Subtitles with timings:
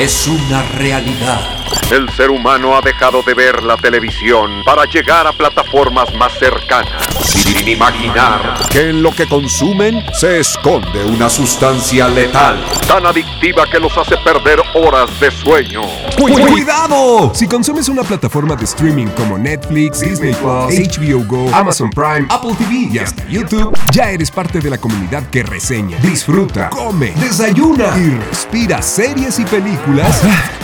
[0.00, 1.58] es una realidad.
[1.90, 7.04] El ser humano ha dejado de ver la televisión para llegar a plataformas más cercanas,
[7.22, 13.78] sin imaginar que en lo que consumen se esconde una sustancia letal, tan adictiva que
[13.78, 15.82] los hace perder horas de sueño.
[16.16, 17.32] ¡Cuidado!
[17.34, 22.54] Si consumes una plataforma de streaming como Netflix, Disney Plus, HBO Go, Amazon Prime, Apple
[22.56, 27.96] TV y hasta YouTube, ya eres parte de la comunidad que reseña, disfruta, come, desayuna
[27.96, 29.89] y respira series y películas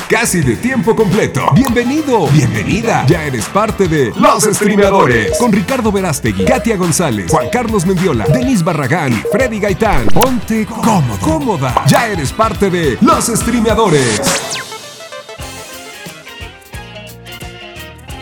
[0.08, 1.50] casi de tiempo completo.
[1.54, 3.04] Bienvenido, bienvenida.
[3.06, 8.62] Ya eres parte de Los Streamadores con Ricardo Verástegui, Katia González, Juan Carlos Mendiola, Denis
[8.62, 10.06] Barragán Freddy Gaitán.
[10.06, 11.84] Ponte cómodo, cómoda.
[11.86, 14.20] Ya eres parte de Los Streamadores.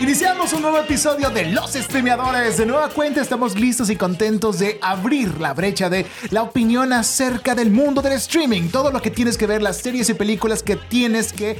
[0.01, 2.57] Iniciamos un nuevo episodio de Los Streameadores.
[2.57, 7.55] De nueva cuenta estamos listos y contentos de abrir la brecha de la opinión acerca
[7.55, 8.69] del mundo del streaming.
[8.69, 11.57] Todo lo que tienes que ver, las series y películas que tienes que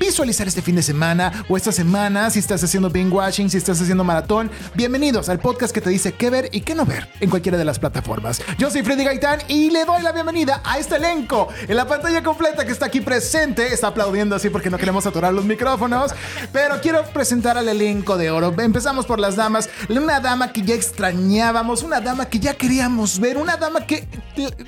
[0.00, 3.80] visualizar este fin de semana o esta semana, si estás haciendo binge watching, si estás
[3.82, 4.50] haciendo maratón.
[4.74, 7.66] Bienvenidos al podcast que te dice qué ver y qué no ver en cualquiera de
[7.66, 8.42] las plataformas.
[8.56, 12.22] Yo soy Freddy Gaitán y le doy la bienvenida a este elenco en la pantalla
[12.22, 13.74] completa que está aquí presente.
[13.74, 16.14] Está aplaudiendo así porque no queremos aturar los micrófonos,
[16.50, 18.54] pero quiero presentar al elenco de oro.
[18.58, 19.68] Empezamos por las damas.
[19.90, 24.08] Una dama que ya extrañábamos, una dama que ya queríamos ver, una dama que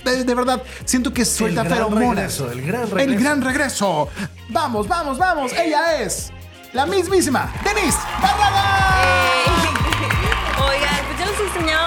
[0.05, 2.39] de, de verdad siento que suelta El gran feromonas.
[2.39, 3.11] regreso, el gran regreso.
[3.11, 4.09] El gran regreso.
[4.51, 5.53] Vamos, vamos, vamos.
[5.53, 6.33] Ella es
[6.73, 9.92] la mismísima Denise Barraga.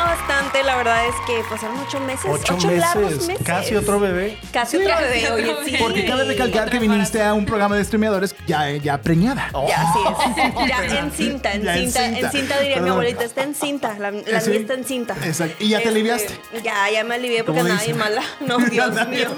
[0.06, 0.64] Bastante.
[0.64, 2.26] La verdad es que pasaron ocho meses.
[2.30, 3.44] Ocho, largos meses, meses.
[3.46, 4.38] casi otro bebé.
[4.52, 5.76] Casi otro bebé, oye, sí.
[5.80, 9.50] Porque cabe recalcar que viniste a un programa de streameadores ya, ya preñada.
[9.68, 10.68] Ya, así es.
[10.68, 13.96] Ya en cinta, en Ya en cinta, en cinta diría mi abuelita, está en cinta,
[14.00, 14.50] la, la Sí.
[14.52, 15.16] mía está en cinta.
[15.24, 15.56] Exacto.
[15.60, 16.40] ¿Y ya te Este, aliviaste?
[16.64, 18.22] Ya, ya me alivié porque ¿Cómo andaba bien mala.
[18.42, 19.30] No, Dios mío.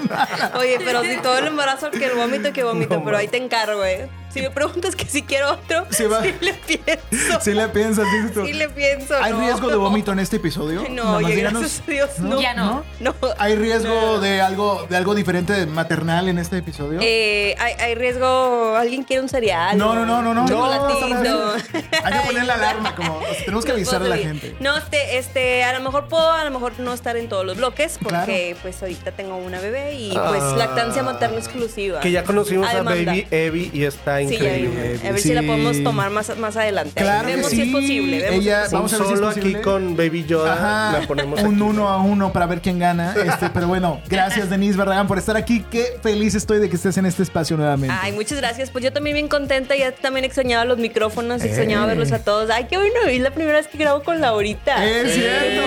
[0.58, 3.36] Oye, pero si todo el embarazo que el vómito, que vómito, No, pero ahí te
[3.38, 4.08] encargo, eh.
[4.32, 6.22] Si me preguntas que si quiero otro, Sí, va.
[6.22, 7.40] sí le pienso.
[7.40, 8.44] Si le piensas, tú.
[8.46, 9.14] Sí le pienso.
[9.22, 9.40] ¿Hay no.
[9.40, 10.84] riesgo de vómito en este episodio?
[10.90, 11.60] No, díganos.
[11.62, 12.40] gracias a Dios, no.
[12.40, 12.84] Ya no.
[13.00, 13.14] No.
[13.38, 17.00] ¿Hay riesgo de algo, de algo diferente maternal en este episodio?
[17.02, 19.76] Eh, hay, hay riesgo, alguien quiere un cereal.
[19.78, 20.46] No, no, no, no, no.
[20.46, 20.68] No.
[22.04, 24.54] Hay que poner la alarma, como tenemos que No avisar a la gente.
[24.60, 27.56] No, este, este, a lo mejor puedo, a lo mejor no estar en todos los
[27.56, 28.18] bloques, porque
[28.54, 28.58] Claro.
[28.62, 30.54] pues ahorita tengo una bebé y pues Ah.
[30.56, 32.00] lactancia materna exclusiva.
[32.00, 33.12] Que ya conocimos a, demanda.
[33.12, 34.98] Baby Evie y está Sí, increíble.
[35.06, 35.28] a ver Sí.
[35.28, 37.00] si la podemos tomar más, más adelante.
[37.00, 37.56] Claro que vemos sí.
[37.56, 38.18] si es posible.
[38.20, 41.40] Vemos Ella- si vamos a ver si Solo aquí con Baby Yoda Ajá, la ponemos
[41.42, 41.62] un aquí.
[41.62, 43.14] uno a uno para ver quién gana.
[43.14, 45.64] Este, pero bueno, gracias Denise Barragán por estar aquí.
[45.70, 47.94] Qué feliz estoy de que estés en este espacio nuevamente.
[48.00, 48.70] Ay, muchas gracias.
[48.70, 49.76] Pues yo también bien contenta.
[49.76, 51.88] Ya también extrañaba los micrófonos, extrañaba Eh.
[51.88, 52.50] verlos a todos.
[52.50, 52.94] Ay, qué bueno.
[53.08, 54.84] Es la primera vez que grabo con Laurita.
[54.84, 55.62] Es Sí, cierto.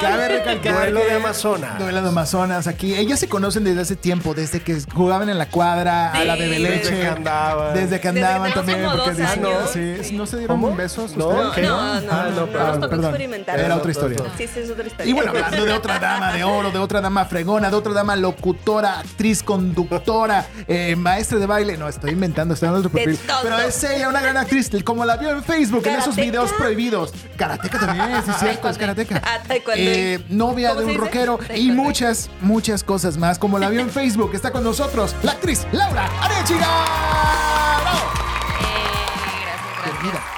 [0.00, 0.74] Cabe recalcar.
[0.74, 1.78] Duelo de Amazonas.
[1.78, 2.94] Duelo de Amazonas aquí.
[2.94, 6.58] Ellas se conocen desde hace tiempo, desde que jugaban en la cuadra a la bebé
[6.58, 6.90] leche.
[6.90, 7.71] que andaban.
[7.74, 8.78] Desde que Desde andaban que también.
[8.82, 9.70] como porque dos dicen- años.
[10.06, 10.76] sí, ¿No se dieron ¿Cómo?
[10.76, 11.32] besos No.
[11.32, 12.30] No, no, Ah,
[12.78, 13.14] no, perdón.
[13.46, 14.18] Era otra historia.
[14.36, 15.10] Sí, sí, es otra historia.
[15.10, 18.16] Y bueno, hablando de otra dama de oro, de otra dama fregona, de otra dama
[18.16, 21.76] locutora, actriz, conductora, eh, maestra de baile.
[21.76, 23.18] No, estoy inventando, estoy dando otro perfil.
[23.42, 27.12] Pero es ella, una gran actriz, como la vio en Facebook, en esos videos prohibidos.
[27.36, 29.20] Karateca también, sí, es cierto, es karateca.
[29.24, 29.80] Ah, taekwondo.
[29.82, 33.38] Eh, novia ¿Cómo de un rockero y muchas, muchas cosas más.
[33.38, 36.66] Como la vio en Facebook, está con nosotros la actriz Laura Arechiga.
[37.62, 38.10] ¡Bravo!
[38.60, 39.06] Eh,
[39.44, 40.31] gracias, gracias.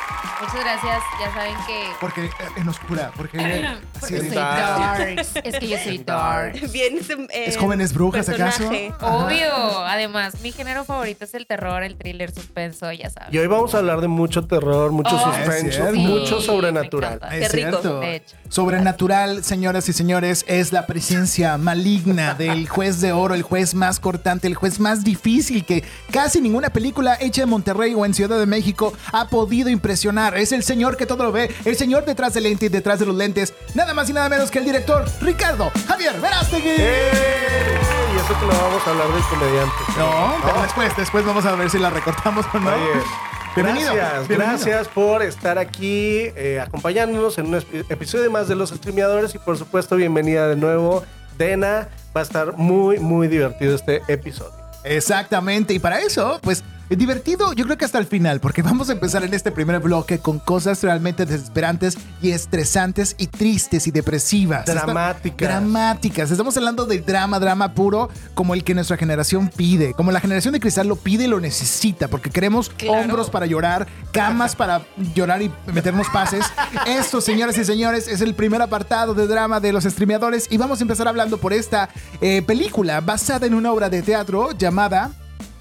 [0.45, 1.03] Muchas gracias.
[1.19, 1.85] Ya saben que.
[2.01, 5.37] Porque eh, en oscura, porque así Porque soy darks.
[5.45, 6.71] Es que yo soy dark.
[6.71, 8.69] Bien, ese, eh, ¿Es jóvenes brujas, acaso?
[9.01, 9.79] Obvio.
[9.87, 13.35] Además, mi género favorito es el terror, el thriller, suspenso, ya saben.
[13.35, 17.21] Y hoy vamos a hablar de mucho terror, mucho Oh, es suspenso, mucho sobrenatural.
[17.33, 17.81] Es Qué rico.
[17.81, 18.01] cierto.
[18.01, 18.37] De hecho.
[18.49, 24.01] Sobrenatural, señoras y señores, es la presencia maligna del juez de oro, el juez más
[24.01, 28.39] cortante, el juez más difícil que casi ninguna película hecha en Monterrey o en Ciudad
[28.39, 30.34] de México ha podido impresionar.
[30.35, 33.07] Es el señor que todo lo ve, el señor detrás del lente y detrás de
[33.07, 36.69] los lentes, nada más y nada menos que el director Ricardo Javier Verástegui.
[36.71, 39.75] Y eso que no vamos a hablar del comediante.
[39.97, 42.71] No, pero después, después vamos a ver si la recortamos o no.
[42.71, 43.01] Oye,
[43.55, 44.59] Bienvenido, Gracias, bienvenido.
[44.59, 49.57] gracias por estar aquí eh, acompañándonos en un episodio más de Los Streameadores y por
[49.57, 51.05] supuesto bienvenida de nuevo,
[51.39, 51.87] Dena.
[52.17, 54.53] Va a estar muy, muy divertido este episodio.
[54.83, 58.89] Exactamente, y para eso, pues Es divertido, yo creo que hasta el final, porque vamos
[58.89, 63.91] a empezar en este primer bloque con cosas realmente desesperantes y estresantes y tristes y
[63.91, 64.67] depresivas.
[64.67, 65.49] Dramáticas.
[65.49, 66.31] dramáticas.
[66.31, 70.53] Estamos hablando de drama, drama puro, como el que nuestra generación pide, como la generación
[70.53, 73.01] de cristal lo pide y lo necesita, porque queremos Claro.
[73.01, 74.83] hombros para llorar, camas para
[75.15, 76.45] llorar y meternos pases.
[76.87, 80.81] Esto, señoras y señores, es el primer apartado de drama de los streameadores y vamos
[80.81, 81.89] a empezar hablando por esta
[82.21, 85.11] eh, película basada en una obra de teatro llamada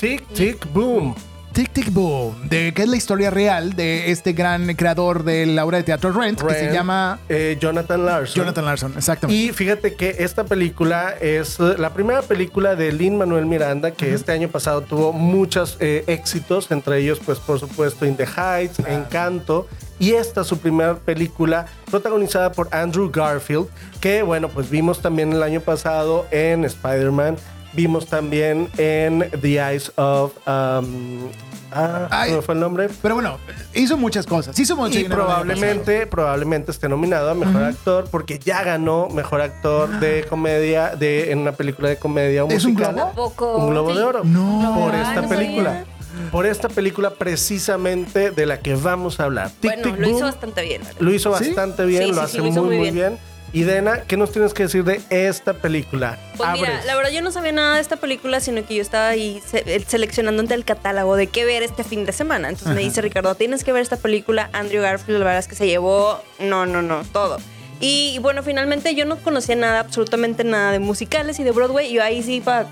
[0.04, 1.16] Tic, tic, boom.
[1.54, 5.64] Tic Tic Boom, de, que es la historia real de este gran creador de la
[5.64, 8.36] obra de teatro Rent, que se llama eh, Jonathan Larson.
[8.36, 9.42] Jonathan Larson, exactamente.
[9.42, 14.34] Y fíjate que esta película es la primera película de Lin Manuel Miranda que este
[14.34, 19.70] año pasado tuvo muchos eh, éxitos, entre ellos, pues por supuesto, In the Heights, Encanto.
[20.00, 23.68] Y esta es su primera película protagonizada por Andrew Garfield,
[24.02, 27.38] que bueno, pues vimos también el año pasado en Spider-Man.
[27.74, 30.34] Vimos también en The Eyes of...
[30.48, 31.28] um,
[31.72, 32.30] ah, Ay.
[32.30, 32.88] ¿cómo fue el nombre?
[33.02, 33.40] Pero bueno,
[33.74, 34.58] hizo muchas cosas.
[34.60, 39.90] Hizo mucho Y probablemente, probablemente esté nominado a mejor actor porque ya ganó mejor actor
[40.00, 42.94] de comedia de, en una película de comedia o ¿Es un musical.
[42.94, 43.08] globo?
[43.08, 43.58] Tampoco.
[43.58, 44.22] Un globo de oro.
[44.24, 44.76] No.
[44.80, 45.70] Por Ah, esta no película.
[45.72, 45.86] sabía.
[46.32, 49.50] Por esta película precisamente de la que vamos a hablar.
[49.60, 50.82] Tic, Bueno, Tic, lo hizo bastante bien.
[51.00, 51.46] Lo hizo ¿Sí?
[51.48, 52.96] bastante bien, Sí, lo sí, hace sí, lo hizo muy, muy muy bien.
[53.16, 53.33] bien.
[53.56, 56.18] Y Dena, ¿qué nos tienes que decir de esta película?
[56.38, 59.10] Pues mira, la verdad yo no sabía nada de esta película, sino que yo estaba
[59.10, 62.50] ahí se- eh, seleccionando entre el catálogo de qué ver este fin de semana.
[62.50, 64.50] Entonces me dice Ricardo, tienes que ver esta película.
[64.54, 67.38] Andrew Garfield, la verdad es que se llevó, no, no, no, todo.
[67.84, 71.90] Y bueno, finalmente yo no conocía nada, absolutamente nada de musicales y de Broadway.
[71.92, 72.68] Y yo ahí sí, para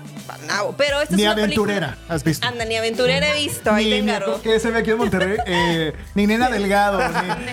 [0.46, 0.74] nabo.
[0.78, 2.46] Pero esta Ni es una aventurera, película- has visto.
[2.46, 3.70] Anda, ni aventurera he visto.
[3.70, 6.98] Ahí Ni, te que se ve aquí en Monterrey, eh, ni Nena Delgado,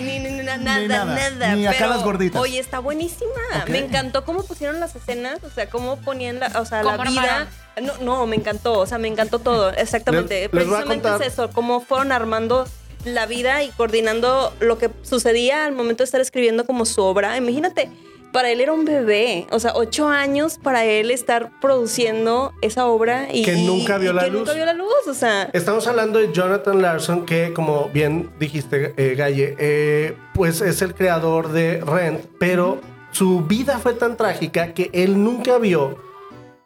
[0.00, 1.54] Ni, ni- ni- nada, Ni nada, nada.
[1.54, 2.40] Ni acá pero, las gorditas.
[2.40, 3.30] Oye, está buenísima.
[3.68, 7.10] Me encantó cómo pusieron las escenas, o sea, cómo ponían la, o sea, la ¿Cómo
[7.10, 7.46] vida.
[7.82, 10.42] No, no, me encantó, o sea, me encantó todo, exactamente.
[10.44, 12.66] Les- les voy a Precisamente contar- es eso, cómo fueron armando
[13.04, 17.36] la vida y coordinando lo que sucedía al momento de estar escribiendo como su obra.
[17.36, 17.88] Imagínate,
[18.32, 23.28] para él era un bebé, o sea, ocho años para él estar produciendo esa obra
[23.32, 24.40] y Que nunca vio y la que luz.
[24.40, 25.50] nunca vio la luz, o sea.
[25.52, 30.94] Estamos hablando de Jonathan Larson, que como bien dijiste, eh, Galle, eh, pues es el
[30.94, 32.80] creador de Rent, pero
[33.10, 35.98] su vida fue tan trágica que él nunca vio,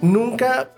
[0.01, 0.71] nunca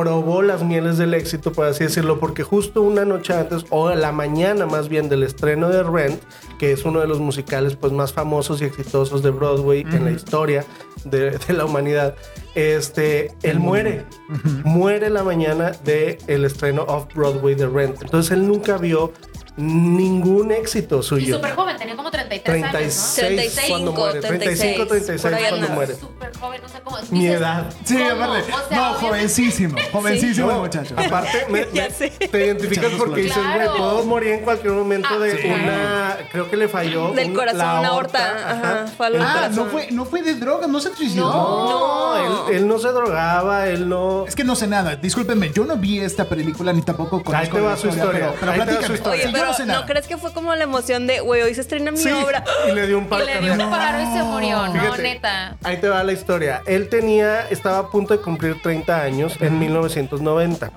[0.00, 4.12] probó las mieles del éxito, por así decirlo, porque justo una noche antes, o la
[4.12, 6.22] mañana más bien del estreno de Rent,
[6.58, 10.10] que es uno de los musicales pues, más famosos y exitosos de Broadway en la
[10.12, 10.64] historia
[11.04, 12.14] de, de la humanidad,
[12.54, 14.06] este, él muere.
[14.64, 18.02] Muere la mañana del el estreno off-Broadway de Rent.
[18.02, 19.12] Entonces él nunca vio
[19.56, 21.36] ningún éxito Y suyo.
[21.36, 24.20] súper joven, tenía como 33 años, 36 36, cuando muere.
[24.20, 25.68] 35, 36 por ahí cuando.
[25.68, 25.74] ¿no?
[25.74, 25.94] muere.
[25.96, 26.96] Súper joven, no sé cómo.
[27.10, 27.66] Mi edad.
[27.84, 28.10] Sí, ¿cómo?
[28.24, 28.52] aparte.
[28.52, 29.76] O sea, no, jovencísimo.
[29.92, 30.94] Jovencísimo No, muchacho.
[30.96, 31.46] Aparte,
[32.30, 33.76] te identificas porque dices, güey, Claro.
[33.76, 35.46] puedo morir en cualquier momento Ah, de sí.
[35.48, 36.16] una.
[36.32, 37.12] Creo que le falló.
[37.12, 38.50] Del un- corazón, la una aorta.
[38.50, 41.30] Ajá, fue algo del Ah, no fue, no fue de drogas, no se suicidó.
[41.30, 44.24] No, él, él no se drogaba, él no.
[44.26, 44.96] Es que no sé nada.
[44.96, 48.54] Discúlpenme, yo no vi esta película ni tampoco conozco Ahí te va su historia, Pero,
[48.54, 49.39] platícame.
[49.40, 49.80] Pero no sé nada.
[49.80, 52.44] ¿no crees que fue como la emoción de, güey, hoy se estrena mi Sí, obra?
[52.70, 55.02] y le dio un Y paro le dio un paro y se murió, no, Fíjate,
[55.02, 55.56] neta.
[55.62, 56.62] Ahí te va la historia.
[56.66, 60.70] Él tenía, estaba a punto de cumplir 30 años en 1990.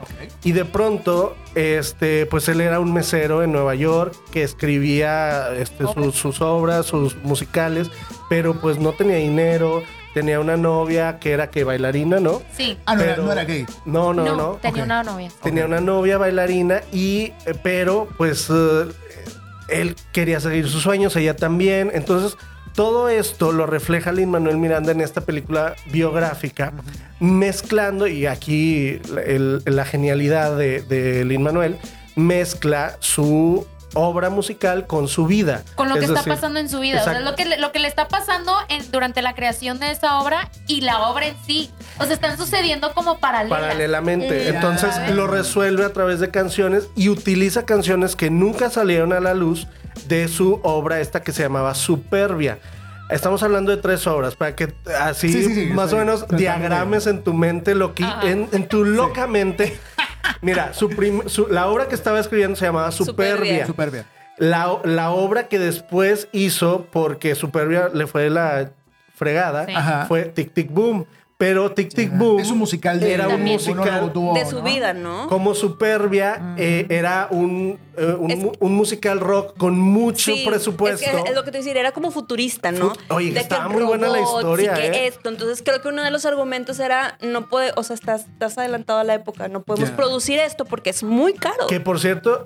[0.44, 5.86] Y de pronto, este, pues él era un mesero en Nueva York que escribía este,
[5.94, 7.90] sus, sus obras, sus musicales,
[8.30, 9.84] pero pues no tenía dinero.
[10.14, 12.42] Tenía una novia que era que bailarina, ¿no?
[12.56, 12.78] Sí.
[12.86, 13.66] Ah, no, era, Pero- no era gay.
[13.86, 14.60] No, no, no.
[14.62, 15.30] tenía una novia.
[15.42, 18.86] Tenía una novia bailarina y, eh, pero pues eh,
[19.70, 21.90] él quería seguir sus sueños, ella también.
[21.94, 22.38] Entonces,
[22.76, 26.74] todo esto lo refleja Lin Manuel Miranda en esta película biográfica,
[27.20, 31.78] mezclando, y aquí el- la genialidad de, de Lin Manuel,
[32.16, 35.64] mezcla su obra musical con su vida.
[35.76, 37.02] Con lo que Es está decir, pasando en su vida.
[37.02, 39.92] O sea, lo que, le, lo que le está pasando en- durante la creación de
[39.92, 41.70] esa obra y la obra en sí.
[42.00, 43.60] O sea, están sucediendo como paralelas.
[43.60, 44.52] Paralelamente.
[44.52, 44.56] Mm.
[44.56, 49.34] Entonces lo resuelve a través de canciones y utiliza canciones que nunca salieron a la
[49.34, 49.68] luz
[50.08, 52.60] de su obra esta que se llamaba Superbia.
[53.10, 57.06] Estamos hablando de tres obras para que así Sí, sí, sí, más o menos diagrames
[57.06, 58.28] en tu mente lo que Ajá.
[58.28, 59.78] en, en tu loca mente.
[60.42, 63.66] Mira, su prim- su- la obra que estaba escribiendo se llamaba Superbia.
[63.66, 64.06] Superbia.
[64.38, 68.72] La, la obra que después hizo, porque Superbia le fue la
[69.16, 69.74] fregada, Sí.
[70.08, 71.06] Fue Tic Tic Boom.
[71.38, 73.58] Pero Tic Tic Boom Es un musical de era un También.
[73.58, 74.64] musical dúo, de su ¿no?
[74.64, 75.28] vida, ¿no?
[75.28, 81.04] como Superbia eh, era un, eh, un, Es- un musical rock con mucho Sí, presupuesto.
[81.06, 82.92] Es, que es lo que te decía, era como futurista, ¿no?
[82.94, 85.08] Fut- oye, De que estaba muy buena la historia, y que ¿eh?
[85.08, 85.30] esto.
[85.30, 89.00] Entonces creo que uno de los argumentos era, no puede, o sea, estás, estás adelantado
[89.00, 89.96] a la época, no podemos Ya.
[89.96, 91.68] producir esto porque es muy caro.
[91.68, 92.44] Que por cierto,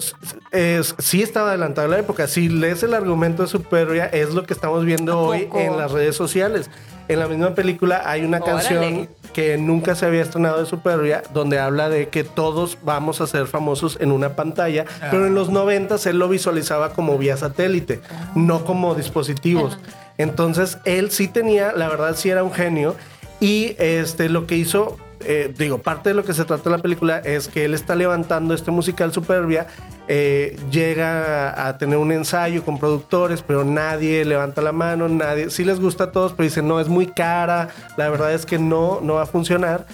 [0.51, 2.27] es, sí estaba adelantado a la época.
[2.27, 5.59] Si lees el argumento de Superbia, es lo que estamos viendo ¿A hoy poco?
[5.59, 6.69] en las redes sociales.
[7.07, 8.51] En la misma película hay una Órale.
[8.51, 13.27] canción que nunca se había estrenado de Superbia, donde habla de que todos vamos a
[13.27, 18.01] ser famosos en una pantalla, pero en los 90 él lo visualizaba como vía satélite,
[18.35, 19.77] no como dispositivos.
[20.17, 22.95] Entonces él sí tenía, la verdad sí era un genio.
[23.39, 27.19] Y este, lo que hizo eh, digo, parte de lo que se trata la película
[27.19, 29.67] es que él está levantando este musical Superbia,
[30.07, 35.65] eh, llega a, tener un ensayo con productores, pero nadie levanta la mano, nadie, sí
[35.65, 38.99] les gusta a todos, pero dicen, no, es muy cara, la verdad es que no,
[39.01, 39.85] no va a funcionar.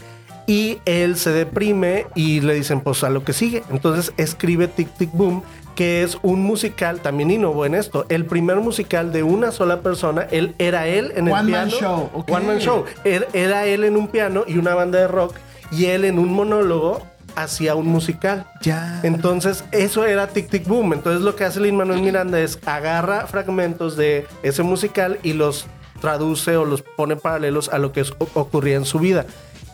[0.46, 3.64] Y él se deprime y le dicen, pues a lo que sigue.
[3.72, 5.42] Entonces escribe Tic Tic Boom,
[5.76, 8.06] que es un musical, también innovó en esto.
[8.10, 11.72] El primer musical de una sola persona, él era él en el One man piano.
[11.72, 12.30] show, ok.
[12.32, 12.86] One man show.
[13.04, 15.36] Él- era él en un piano y una banda de rock,
[15.72, 17.02] y él en un monólogo
[17.36, 18.46] hacía un musical.
[18.62, 19.00] Ya.
[19.02, 20.94] Entonces, eso era Tic Tic Boom.
[20.94, 25.66] Entonces, lo que hace Lin Manuel Miranda es agarra fragmentos de ese musical y los
[26.00, 28.04] traduce o los pone paralelos a lo que
[28.36, 29.26] ocurría en su vida.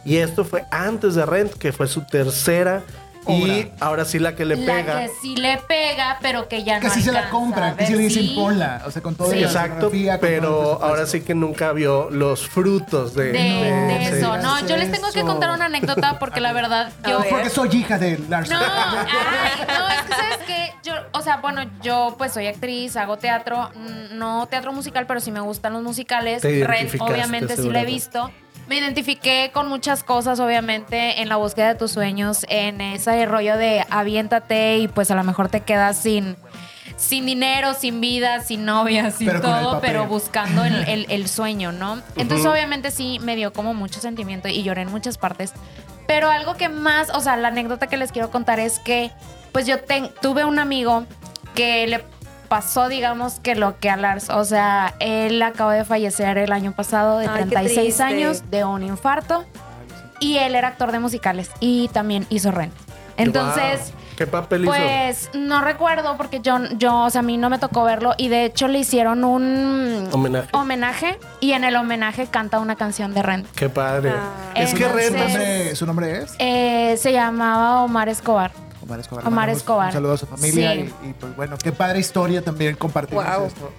[0.05, 2.83] Y esto fue antes de Rent, que fue su tercera
[3.31, 5.00] y ahora sí la que le la pega.
[5.01, 8.00] que sí le pega, pero que ya no Casi se la alcanza, compran, casi le
[8.03, 8.33] dicen Sí.
[8.36, 8.81] ponla.
[8.86, 9.43] O sea, con todo Sí.
[9.43, 14.15] Exacto, pero ahora sí que nunca vio los frutos de, De, de sí.
[14.17, 17.69] eso, no, yo les tengo que contar una anécdota porque la verdad yo Porque soy
[17.75, 18.57] hija de Larson.
[18.59, 22.95] No, ay, no, es que sabes que yo, o sea, bueno, yo pues soy actriz,
[22.98, 26.43] hago teatro, mm, no teatro musical, pero sí me gustan los musicales.
[26.43, 28.31] Identificaste, obviamente sí lo he visto.
[28.69, 33.57] Me identifiqué con muchas cosas, obviamente, en la búsqueda de tus sueños, en ese rollo
[33.57, 36.38] de aviéntate y pues a lo mejor te quedas sin,
[36.95, 41.71] sin dinero, sin vida, sin novia, sin Pero todo, pero buscando el, el- el sueño,
[41.71, 41.99] ¿no?
[42.15, 45.51] Entonces, obviamente sí me dio como mucho sentimiento y lloré en muchas partes.
[46.05, 49.09] Pero algo que más, o sea, la anécdota que les quiero contar es que,
[49.51, 49.77] pues yo
[50.21, 51.05] tuve un amigo
[51.55, 52.03] que le
[52.49, 56.71] pasó, digamos, que lo que a Lars, o sea, él acaba de fallecer el año
[56.73, 58.03] pasado de Ay, qué 36 triste.
[58.03, 59.45] años de un infarto
[60.19, 62.73] y él era actor de musicales y también hizo Rent.
[63.17, 64.71] Entonces, Wow, ¿Qué papel hizo?
[64.73, 68.27] pues no recuerdo porque yo, yo, o sea, a mí no me tocó verlo y
[68.27, 70.49] de hecho le hicieron un Homenaje.
[70.51, 73.47] homenaje y en el homenaje canta una canción de Rent.
[73.55, 74.11] Qué padre.
[74.13, 74.51] Ah.
[74.55, 76.35] es que ¿Su Rent Entonces- nombre, ¿Su nombre es?
[76.39, 78.51] Eh, se llamaba Omar Escobar.
[78.89, 79.27] Omar Escobar.
[79.27, 79.88] Omar Mandamos Escobar.
[79.88, 80.93] Un saludo a su familia Sí.
[81.03, 83.46] y, y, pues bueno, qué padre historia también compartimos Wow.
[83.46, 83.72] esto.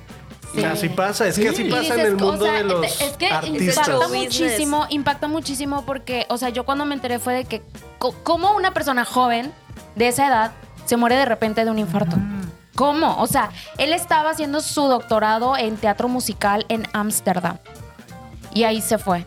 [0.54, 0.64] Sí.
[0.64, 3.28] Así pasa, es que así pasa en el o mundo sea, de los es que
[3.28, 3.86] artistas.
[3.88, 7.62] impacta muchísimo, impacta muchísimo porque, o sea, yo cuando me enteré fue de que
[8.24, 9.52] cómo una persona joven
[9.94, 10.52] de esa edad
[10.86, 12.16] se muere de repente de un infarto.
[12.74, 13.16] ¿Cómo?
[13.20, 17.58] O sea, él estaba haciendo su doctorado en teatro musical en Ámsterdam.
[18.52, 19.24] Y ahí se fue.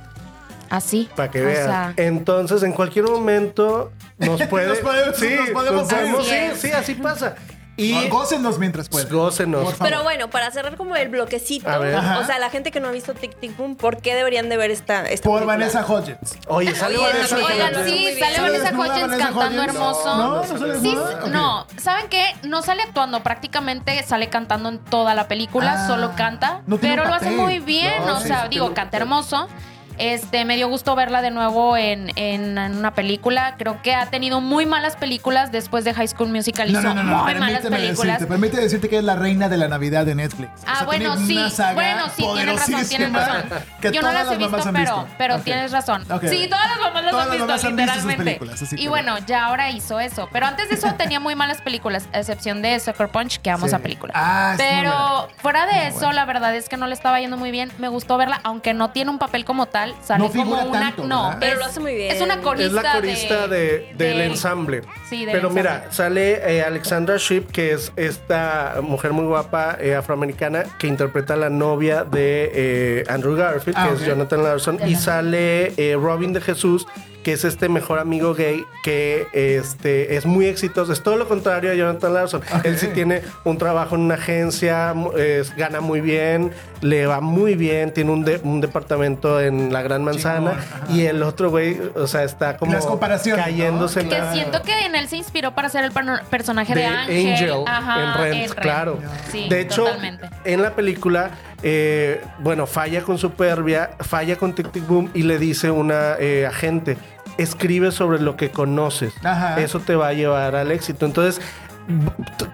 [0.74, 1.08] Así.
[1.16, 1.66] Para que vean.
[1.68, 4.68] sea, Entonces, en cualquier momento nos puede.
[4.68, 7.36] Nos podemos- sí, nos podemos nos podemos- sí, sí, así pasa.
[7.76, 9.10] Y Gócenos mientras puedan.
[9.12, 9.74] gócenos.
[9.80, 13.16] Pero bueno, para cerrar como el bloquecito, o sea, la gente que no ha visto
[13.16, 15.58] Tic Tic Boom, ¿por qué deberían de ver esta, esta Por película?
[15.58, 16.38] Vanessa Hodgins.
[16.48, 20.18] Oye, sale Oye, Vanessa no, Oigan, sí, sale ¿Sale Vanessa Vanessa cantando hermoso.
[20.18, 20.96] No, no sale Sí,
[21.32, 22.24] no, ¿saben qué?
[22.44, 27.06] No sale actuando, prácticamente sale cantando en toda la película, Ah, solo canta, no pero
[27.06, 29.48] lo hace muy bien, No, o sí, sea, digo, canta hermoso.
[29.98, 33.56] Este, me dio gusto verla de nuevo en, en- en una película.
[33.58, 36.72] Creo que ha tenido muy malas películas después de High School Musical.
[36.72, 37.24] No, no, no, no.
[37.24, 37.98] muy malas películas.
[38.20, 40.50] decirte, permite decirte que es la reina de la Navidad de Netflix.
[40.62, 41.40] O Ah, sea, bueno, sí.
[41.74, 43.12] Bueno, sí, tienes razón, tienes
[43.94, 46.04] Yo no las he visto, pero, pero tienes razón.
[46.30, 48.40] Sí, todas las mamás las Todas han visto, han literalmente.
[48.78, 50.30] y bueno, ya ahora hizo eso.
[50.32, 53.66] Pero antes de eso tenía muy malas películas, a excepción de Sucker Punch, que amo
[53.66, 53.68] Sí.
[53.68, 54.14] esa película.
[54.16, 57.72] Ah, pero fuera de eso, la verdad es que no le estaba yendo muy bien.
[57.78, 59.83] Me gustó verla, aunque no tiene un papel como tal.
[60.04, 60.80] Sale No como figura una.
[60.80, 61.38] tanto, no, ¿verdad?
[61.40, 62.16] Pero lo hace muy bien.
[62.16, 62.66] Es una corista.
[62.68, 64.82] Es la corista de, del de- ensamble.
[65.10, 69.96] Sí, del Pero mira, sale eh, Alexandra Shipp, que es esta mujer muy guapa eh,
[69.96, 74.80] afroamericana que interpreta a la novia de eh, Andrew Garfield, Ah, que es Jonathan Larson.
[74.88, 76.86] Y sale eh, Robin de Jesús,
[77.24, 80.92] que es este mejor amigo gay que este, es muy exitoso.
[80.94, 82.42] Es todo lo contrario a Jonathan Larson.
[82.64, 86.52] Él sí tiene un trabajo en una agencia, es- gana muy bien,
[86.82, 90.56] le va muy bien, tiene un, de- un departamento en la Gran Manzana.
[90.90, 94.10] Y el otro güey, o sea, está como Las comparaciones, cayéndose ¿no?
[94.10, 95.92] Que la- siento que en él se inspiró para ser el
[96.30, 97.32] personaje de, de Ángel.
[97.34, 99.00] Angel, Ajá, en Rent, claro.
[99.32, 100.30] Sí, de hecho, totalmente.
[100.44, 101.32] en la película,
[101.64, 106.46] eh, bueno, falla con Superbia, falla con Tic Tic Boom y le dice una eh,
[106.46, 106.98] agente,
[107.38, 109.14] escribe sobre lo que conoces.
[109.24, 109.60] Ajá.
[109.60, 111.06] Eso te va a llevar al éxito.
[111.06, 111.42] Entonces,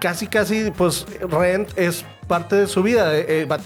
[0.00, 3.14] casi, casi, pues, Rent es parte de su vida.
[3.16, 3.62] Eh, eh, para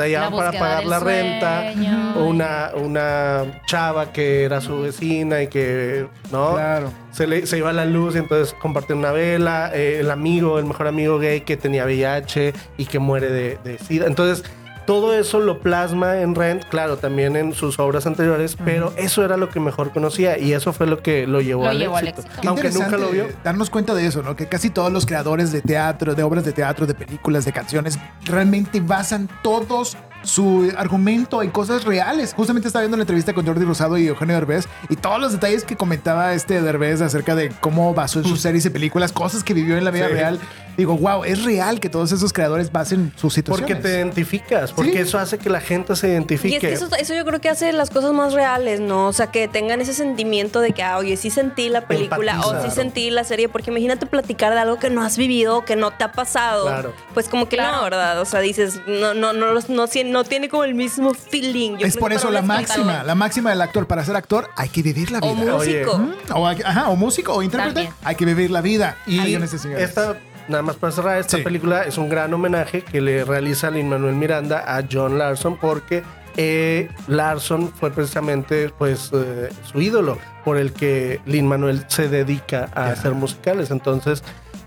[0.53, 1.73] pagar la renta.
[2.17, 6.55] Una, una chava que era su vecina y que, ¿no?
[6.55, 6.93] Claro.
[7.13, 9.71] Se, le, se iba la luz y entonces compartió una vela.
[9.75, 13.79] eh, el amigo, el mejor amigo gay que tenía VIH y que muere de, de
[13.79, 14.07] SIDA.
[14.07, 14.45] Entonces,
[14.87, 19.37] todo eso lo plasma en Rent, claro, también en sus obras anteriores, pero eso era
[19.37, 22.09] lo que mejor conocía y eso fue lo que lo llevó, Lo al, llevó al
[22.09, 22.23] éxito.
[22.27, 22.41] éxito.
[22.43, 23.27] Qué Aunque nunca lo vio.
[23.43, 24.37] Darnos cuenta de eso, ¿no?
[24.37, 27.99] Que casi todos los creadores de teatro, de obras de teatro, de películas, de canciones,
[28.25, 32.33] realmente basan todos su argumento en cosas reales.
[32.35, 35.65] Justamente estaba viendo la entrevista con Jordi Rosado y Eugenio Derbez y todos los detalles
[35.65, 39.53] que comentaba este Derbez acerca de cómo basó en sus series y películas, cosas que
[39.53, 40.13] vivió en la vida Sí.
[40.15, 40.41] real.
[40.79, 43.71] Digo, wow, es real que todos esos creadores basen sus situaciones.
[43.77, 44.99] Porque te identificas, porque Sí.
[44.99, 46.57] eso hace que la gente se Y identifique.
[46.57, 49.07] es que eso, eso yo creo que hace las cosas más reales, ¿no?
[49.09, 52.63] O sea, que tengan ese sentimiento de que, ah, oye, sí sentí la película o
[52.63, 55.91] sí sentí la serie, porque imagínate platicar de algo que no has vivido, que no
[55.93, 56.67] te ha pasado.
[56.67, 56.95] Claro.
[57.15, 57.77] Pues como que Claro.
[57.79, 58.21] no, ¿verdad?
[58.21, 61.77] O sea, dices, no, no, no, no, no, no tiene como el mismo feeling.
[61.79, 64.83] Yo es por eso la máxima, la máxima del actor para ser actor hay que
[64.83, 65.31] vivir la vida.
[65.33, 65.99] O músico.
[65.99, 67.95] Mm, O, ajá, o músico o intérprete, También.
[68.03, 68.97] hay que vivir la vida.
[69.07, 69.37] Y y
[69.79, 70.17] esta,
[70.49, 71.43] nada más para cerrar, esta Sí.
[71.43, 76.03] película es un gran homenaje que le realiza Lin Manuel Miranda a John Larson porque
[76.37, 82.69] eh, Larson fue precisamente pues eh, su ídolo por el que Lin Manuel se dedica
[82.75, 83.71] a hacer musicales.
[83.71, 84.25] Entonces,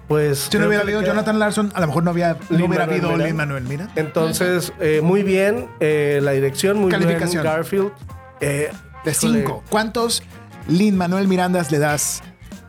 [0.07, 3.07] pues Si no hubiera habido Jonathan Larson, a lo mejor no, había, no hubiera habido
[3.09, 3.25] Miranda.
[3.25, 3.87] Lin Manuel Mira.
[3.95, 7.43] Entonces, eh, muy bien eh, la dirección, muy bien Calificación.
[7.43, 7.91] Garfield.
[8.39, 8.71] Eh,
[9.03, 9.63] De híjole, cinco.
[9.69, 10.23] ¿Cuántos
[10.69, 12.23] Lin Manuel Mirandas le das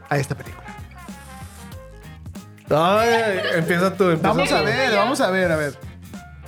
[0.08, 0.57] a esta película?
[2.70, 4.04] Ay, empieza tú.
[4.10, 4.54] empieza Vamos tú.
[4.54, 5.74] a ver, vamos a ver, a ver.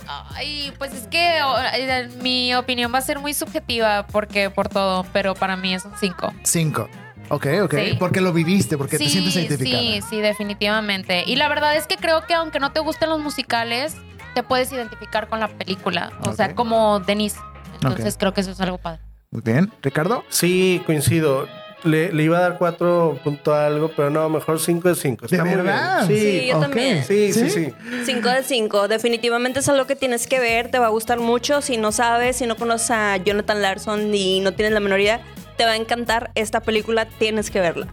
[0.07, 5.05] Ay, pues es que o- mi opinión va a ser muy subjetiva porque por todo,
[5.13, 6.33] pero para mí es un 5.
[6.43, 6.89] Cinco.
[7.29, 7.73] Ok, ok.
[7.75, 7.95] Sí.
[7.97, 9.81] Porque lo viviste, porque te sientes identificada.
[9.81, 11.23] Sí, sí, definitivamente.
[11.25, 13.95] Y la verdad es que creo que aunque no te gusten los musicales,
[14.33, 16.11] te puedes identificar con la película.
[16.23, 17.39] O sea, como Denise.
[17.75, 18.99] Entonces creo que eso es algo padre.
[19.31, 19.71] Muy bien.
[19.81, 20.25] ¿Ricardo?
[20.27, 21.47] Sí, coincido.
[21.83, 25.25] Le, le iba a dar cuatro punto algo, pero no, mejor cinco de cinco.
[25.27, 26.07] ¿De Está muy verdad?
[26.07, 26.19] bien.
[26.19, 27.03] Sí, Sí, yo también.
[27.03, 27.65] sí, sí, ¿Sí?
[27.65, 27.73] sí.
[28.05, 28.87] 5 de 5.
[28.87, 31.61] Definitivamente es algo que tienes que ver, te va a gustar mucho.
[31.61, 35.21] Si no sabes, si no conoces a Jonathan Larson y no tienes la menor idea,
[35.57, 37.87] te va a encantar esta película, tienes que verla.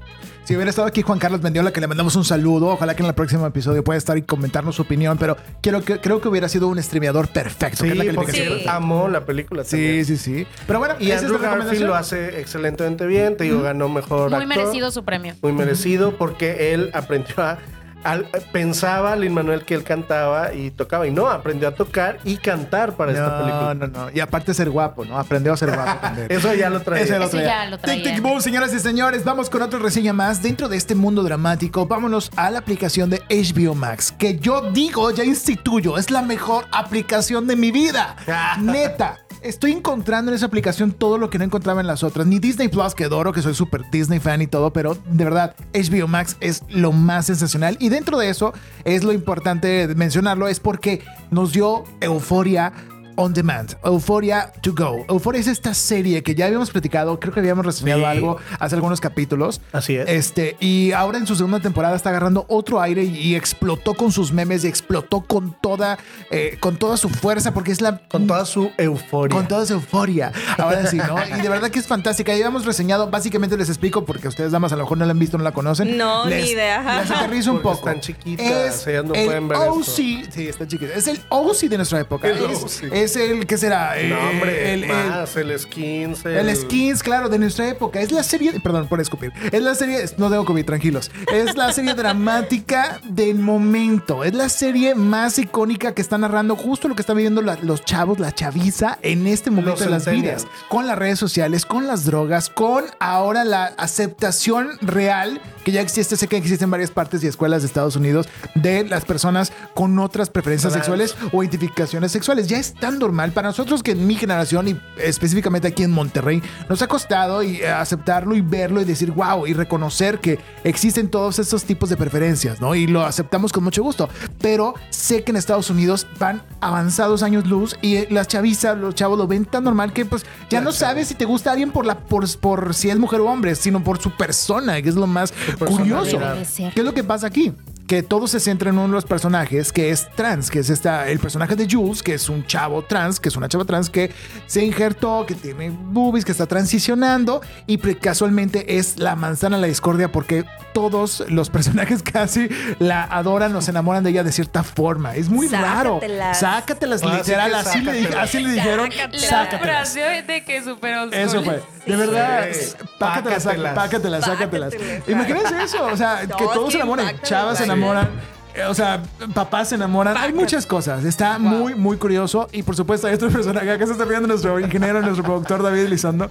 [0.48, 2.68] Si hubiera estado aquí Juan Carlos Mendiola, que le mandamos un saludo.
[2.68, 5.18] Ojalá que en el próximo episodio pueda estar y comentarnos su opinión.
[5.18, 7.84] Pero quiero que, creo que hubiera sido un streameador perfecto.
[7.84, 10.04] que es la Sí, porque amó la película Sí, también.
[10.06, 10.46] sí, sí.
[10.66, 13.36] Pero bueno, Y Andrew Garfield lo hace excelentemente bien.
[13.36, 14.46] Te digo, ganó mejor Muy actor.
[14.56, 15.34] merecido su premio.
[15.42, 17.58] Muy merecido porque él aprendió a...
[18.04, 22.36] al- pensaba Lin Manuel que él cantaba y tocaba y no, aprendió a tocar y
[22.36, 23.74] cantar para esta No, película.
[23.74, 24.10] no, no.
[24.14, 25.18] Y aparte ser guapo, ¿no?
[25.18, 26.06] Aprendió a ser guapo.
[26.28, 27.18] Eso ya lo traía.
[27.18, 28.02] Lo Eso ya lo traía.
[28.02, 30.42] Tic, tic, boom, señoras y señores, vamos con otra reseña más.
[30.42, 35.10] Dentro de este mundo dramático, vámonos a la aplicación de HBO Max, que yo digo,
[35.10, 38.16] ya instituyo, es la mejor aplicación de mi vida.
[38.60, 39.18] Neta.
[39.42, 42.26] Estoy encontrando en esa aplicación todo lo que no encontraba en las otras.
[42.26, 45.54] Ni Disney Plus, que adoro, que soy súper Disney fan y todo, pero de verdad,
[45.72, 47.76] HBO Max es lo más sensacional.
[47.78, 48.52] Y dentro de eso,
[48.84, 52.72] es lo importante mencionarlo, es porque nos dio euforia
[53.20, 55.04] On Demand, Euphoria to Go.
[55.08, 58.04] Euphoria es esta serie que ya habíamos platicado, creo que habíamos reseñado Sí.
[58.06, 59.60] algo hace algunos capítulos.
[59.72, 60.08] Así es.
[60.08, 64.12] Este, y ahora en su segunda temporada está agarrando otro aire y, y explotó con
[64.12, 65.98] sus memes y explotó con toda,
[66.30, 67.98] eh, con toda su fuerza porque es la...
[68.06, 69.34] Con toda su euforia.
[69.36, 70.30] Con toda su euforia.
[70.56, 71.16] Ahora sí, ¿no?
[71.36, 72.36] Y de verdad que es fantástica.
[72.36, 75.18] Ya hemos reseñado, básicamente les explico porque ustedes damas a lo mejor no la han
[75.18, 75.96] visto, no la conocen.
[75.98, 77.00] No, ni idea.
[77.00, 77.78] Les aterrizo un poco.
[77.78, 79.92] están chiquitas, ellas no el pueden ver OC, esto.
[79.92, 80.94] sí, está chiquita.
[80.94, 82.28] Es el OC de nuestra época.
[82.28, 82.92] El es, OC.
[82.92, 83.94] es el, ¿qué será?
[84.08, 86.24] No, Eh, hombre, el, el- más, el, skins.
[86.24, 88.00] el skins, claro, de nuestra época.
[88.00, 89.32] Es la serie, perdón por escupir.
[89.52, 91.10] Es la serie, no tengo COVID, tranquilos.
[91.32, 94.24] Es la serie dramática del momento.
[94.24, 97.84] Es la serie más icónica que está narrando justo lo que están viviendo la- los
[97.84, 100.46] chavos, la chaviza en este momento Los de las vidas.
[100.68, 106.16] Con las redes sociales, con las drogas, con ahora la aceptación real que ya existe,
[106.16, 109.98] sé que existe en varias partes y escuelas de Estados Unidos de las personas con
[109.98, 110.86] otras preferencias Trans.
[110.86, 112.48] sexuales o identificaciones sexuales.
[112.48, 116.42] Ya es tan normal para nosotros que en mi generación y específicamente aquí en Monterrey
[116.68, 121.08] nos ha costado y, eh, aceptarlo y verlo y decir wow y reconocer que existen
[121.08, 122.74] todos estos tipos de preferencias, ¿no?
[122.74, 124.08] Y lo aceptamos con mucho gusto.
[124.40, 128.94] Pero sé que en Estados Unidos van avanzados años luz y eh, las chavizas, los
[128.94, 131.86] chavos lo ven tan normal que pues ya no sabes si te gusta alguien por
[131.86, 135.06] la por, por si es mujer o hombre, sino por su persona, que es lo
[135.06, 136.18] más curioso.
[136.56, 137.52] ¿Qué es lo que pasa aquí?
[137.88, 141.08] Que todo se centra en uno de los personajes que es trans, que es esta,
[141.08, 144.12] el personaje de Jules, que es un chavo trans, que es una chava trans que
[144.46, 149.68] se injertó, que tiene boobies, que está transicionando y casualmente es la manzana de la
[149.68, 152.48] discordia porque todos los personajes casi
[152.78, 155.16] la adoran o se enamoran de ella de cierta forma.
[155.16, 155.98] Es muy raro.
[156.34, 156.40] Sácatelas.
[156.40, 158.90] Sácatelas, Así literal, que así le, dije- así le dijeron.
[159.12, 159.62] La Sácatelas.
[159.62, 161.62] frase de que super old Eso fue.
[161.86, 162.48] De verdad.
[162.52, 162.74] Sí.
[162.98, 163.74] Pácatelas, Pácatelas.
[163.74, 164.74] pácatelas, sácatelas.
[165.08, 165.86] Imagínense eso.
[165.86, 167.06] O sea, que todos se enamoran.
[167.06, 167.28] pácatelas.
[167.30, 167.70] Chavas se Sí.
[167.78, 168.08] Enamoran.
[168.54, 169.02] eh, o sea,
[169.34, 170.16] papás se enamoran.
[170.16, 171.04] Hay muchas cosas.
[171.04, 172.48] Está muy, muy curioso.
[172.50, 175.80] Y por supuesto, hay otro personaje acá se está viendo nuestro ingeniero, nuestro productor David
[175.82, 176.28] Elizondo.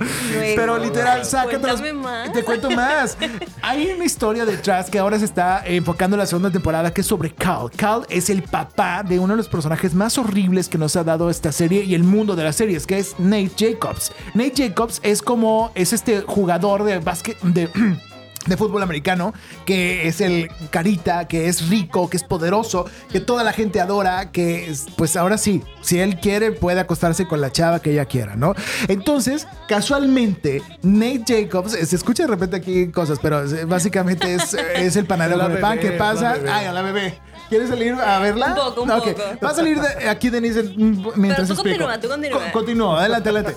[0.56, 2.32] Pero literal, sácate los- Cuéntame más.
[2.34, 3.18] Te cuento más.
[3.62, 7.08] Hay una historia detrás que ahora se está enfocando en la segunda temporada que es
[7.08, 7.70] sobre Cal.
[7.76, 11.30] Cal es el papá de uno de los personajes más horribles que nos ha dado
[11.30, 14.12] esta serie y el mundo de las series, que es Nate Jacobs.
[14.34, 17.70] Nate Jacobs es como, es este jugador de básquet, de...
[18.48, 19.34] de fútbol americano,
[19.66, 24.32] que es el carita, que es rico, que es poderoso, que toda la gente adora,
[24.32, 28.06] que es- pues ahora sí, si él quiere puede acostarse con la chava que ella
[28.06, 28.56] quiera, ¿no?
[28.88, 34.96] Entonces, casualmente, Nate Jacobs, se escucha de repente aquí cosas, pero es- básicamente es, es
[34.96, 36.36] el panadero con el pan que pasa.
[36.50, 37.20] Ay, a la bebé.
[37.50, 38.48] ¿Quieres salir a verla?
[38.48, 39.06] Un poco, un Ok.
[39.14, 39.22] poco.
[39.44, 40.64] Va a salir de aquí Denise
[41.16, 41.86] mientras tú explico.
[41.86, 42.44] continúa, tú continúa.
[42.46, 43.56] Co- continúa, adelante, adelante.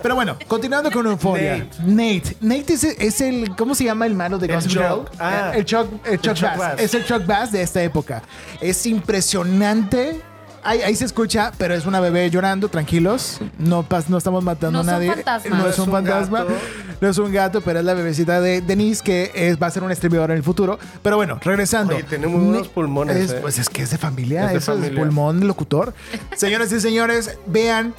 [0.00, 1.66] Pero bueno, continuando con Euphoria.
[1.84, 2.36] Nate.
[2.40, 5.04] Nate, es, es el, ¿cómo se llama el malo de Gossip Girl?
[5.18, 5.52] Ah.
[5.54, 6.58] el Chuck, el Chuck, Chuck Bass.
[6.58, 6.80] Bass.
[6.80, 8.22] Es el Chuck Bass de esta época.
[8.60, 10.20] Es impresionante.
[10.64, 13.40] Ahí, ahí se escucha, pero es una bebé llorando, tranquilos.
[13.58, 15.08] No, pas- no estamos matando No a nadie.
[15.12, 15.50] fantasmas.
[15.50, 16.38] No es No es un un fantasma.
[16.44, 16.54] gato.
[17.00, 19.82] No es un gato, pero es la bebecita de Denise que es- va a ser
[19.82, 20.78] un streamer en el futuro.
[21.02, 21.94] Pero bueno, regresando.
[21.96, 23.38] Oye, tiene muy buenos Ne- pulmones, es- eh.
[23.42, 24.44] Pues es que es de familia.
[24.46, 25.00] Es de eso es familia.
[25.02, 25.94] pulmón de locutor.
[26.36, 27.92] Señoras y señores, vean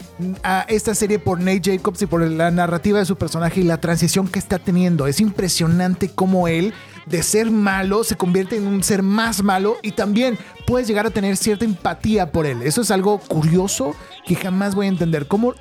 [0.43, 3.78] a esta serie por Nate Jacobs y por la narrativa de su personaje y la
[3.82, 5.06] transición que está teniendo.
[5.08, 6.73] Es impresionante cómo él,
[7.06, 11.12] de ser malo, se convierte en un ser más malo y también puedes llegar a
[11.12, 12.62] tener cierta empatía por él.
[12.62, 15.28] Eso es algo curioso que jamás voy a entender.
[15.28, 15.54] Cómo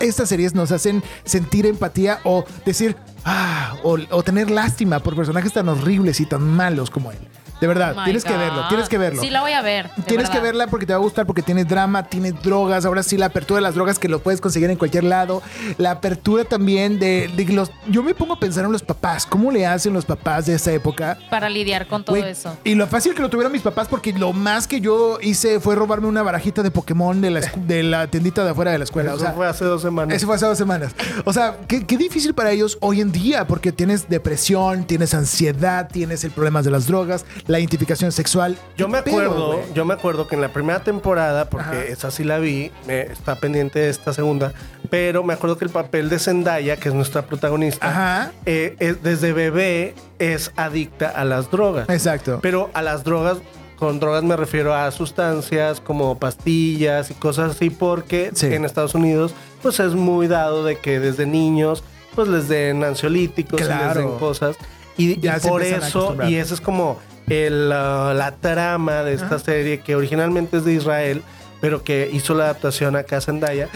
[0.00, 5.52] estas series nos hacen sentir empatía o decir, ah, o, o tener lástima por personajes
[5.52, 7.18] tan horribles y tan malos como él.
[7.64, 9.22] De verdad, Oh tienes que verlo, tienes que verlo.
[9.22, 9.88] Sí, la voy a ver.
[10.06, 12.84] Tienes que verla porque te va a gustar, porque tiene drama, tiene drogas.
[12.84, 15.42] Ahora sí, la apertura de las drogas que lo puedes conseguir en cualquier lado.
[15.78, 17.70] La apertura también de, de los.
[17.88, 19.24] Yo me pongo a pensar en los papás.
[19.24, 21.16] ¿Cómo le hacen los papás de esa época?
[21.30, 22.54] Para lidiar con todo eso.
[22.64, 25.74] Y lo fácil que lo tuvieron mis papás, porque lo más que yo hice fue
[25.74, 28.84] robarme una barajita de Pokémon de la, escu- de la tiendita de afuera de la
[28.84, 29.10] escuela.
[29.12, 30.14] Eso o sea, fue hace dos semanas.
[30.16, 30.94] eso fue hace dos semanas.
[31.24, 35.88] O sea, qué, qué difícil para ellos hoy en día, porque tienes depresión, tienes ansiedad,
[35.90, 38.56] tienes el problema de las drogas, la identificación sexual.
[38.76, 41.84] Yo me ¿Qué pedo, acuerdo, yo me acuerdo que en la primera temporada, porque Ajá.
[41.84, 44.52] esa sí la vi, está pendiente de esta segunda,
[44.90, 48.32] pero me acuerdo que el papel de Zendaya, que es nuestra protagonista, Ajá.
[48.46, 51.88] eh, es- desde bebé es adicta a las drogas.
[51.88, 52.38] Exacto.
[52.42, 53.38] Pero a las drogas,
[53.78, 58.46] con drogas me refiero a sustancias como pastillas y cosas así, porque Sí.
[58.46, 61.82] en Estados Unidos pues es muy dado de que desde niños
[62.14, 64.56] pues les den ansiolíticos y les den cosas.
[64.96, 65.16] Y,
[65.48, 70.58] por eso, y ese es como el, ah, la trama de esta serie que originalmente
[70.58, 71.22] es de Israel,
[71.60, 73.68] pero que hizo la adaptación acá a Zendaya.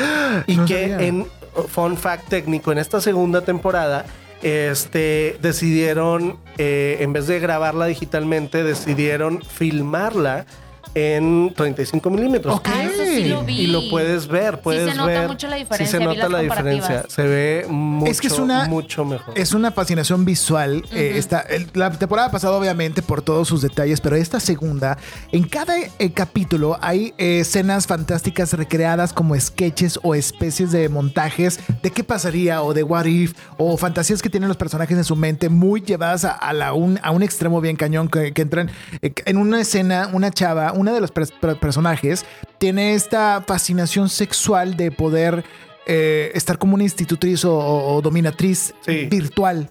[0.47, 1.07] y No que sabía.
[1.07, 1.27] en
[1.69, 4.05] fun fact técnico, en esta segunda temporada,
[4.43, 10.47] este, decidieron, eh, en vez de grabarla digitalmente, decidieron filmarla
[10.95, 12.55] en 35 milímetros.
[12.57, 12.69] Ok.
[12.73, 13.61] Ah, eso sí lo vi.
[13.61, 15.29] Y lo puedes ver, puedes se nota ver.
[15.29, 17.05] mucho la Sí diferencia, se vi nota las la diferencia.
[17.09, 19.39] Se ve mucho, Es que es una- mucho mejor.
[19.39, 20.85] Es una fascinación visual.
[20.93, 24.99] eh, esta- el- la temporada pasada, obviamente, por todos sus detalles, pero esta segunda,
[25.33, 31.61] en cada eh, capítulo hay eh, escenas fantásticas recreadas como sketches o especies de montajes
[31.83, 35.17] de qué pasaría o de what if o fantasías que tienen los personajes en su
[35.17, 38.71] mente, muy llevadas a, a la un, a un extremo bien cañón que, que entran
[39.03, 42.25] eh, en una escena, una chava, una de per- personajes
[42.59, 45.45] tiene esta fascinación sexual de poder
[45.87, 49.07] eh, estar como una institutriz o, o- o dominatriz Sí.
[49.07, 49.71] virtual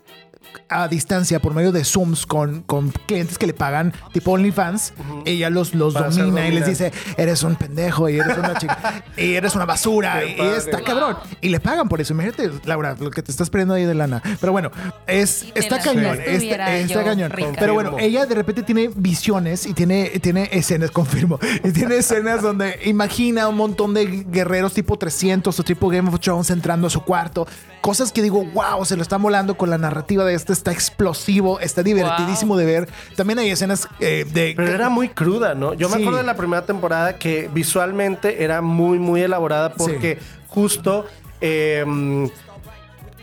[0.70, 4.94] a distancia por medio de Zooms con, con clientes que le pagan tipo OnlyFans.
[5.26, 9.04] Ella los, los Para domina y les dice, eres un pendejo y eres una chica
[9.18, 10.58] y eres una basura Qué y, padre.
[10.58, 11.18] está cabrón.
[11.42, 12.14] Y le pagan por eso.
[12.14, 14.22] Imagínate, Laura, lo que te estás perdiendo ahí de lana.
[14.40, 14.72] Pero bueno,
[15.06, 16.20] es, está cañón.
[16.26, 17.32] estuviera Está, cañón.
[17.32, 17.52] rica.
[17.60, 22.42] Pero bueno, ella de repente tiene visiones y tiene, tiene escenas, confirmo, y tiene escenas
[22.42, 26.90] donde imagina un montón de guerreros tipo 300 o tipo Game of Thrones entrando a
[26.90, 27.48] su cuarto.
[27.82, 31.60] Cosas que digo, wow, se lo está molando con la narrativa de esto, está explosivo,
[31.60, 32.90] está divertidísimo de ver.
[33.16, 34.54] También hay escenas eh, de...
[34.56, 35.74] Pero era muy cruda, ¿no?
[35.74, 41.06] Yo me acuerdo de la primera temporada que visualmente era muy, muy elaborada porque justo
[41.42, 41.86] eh,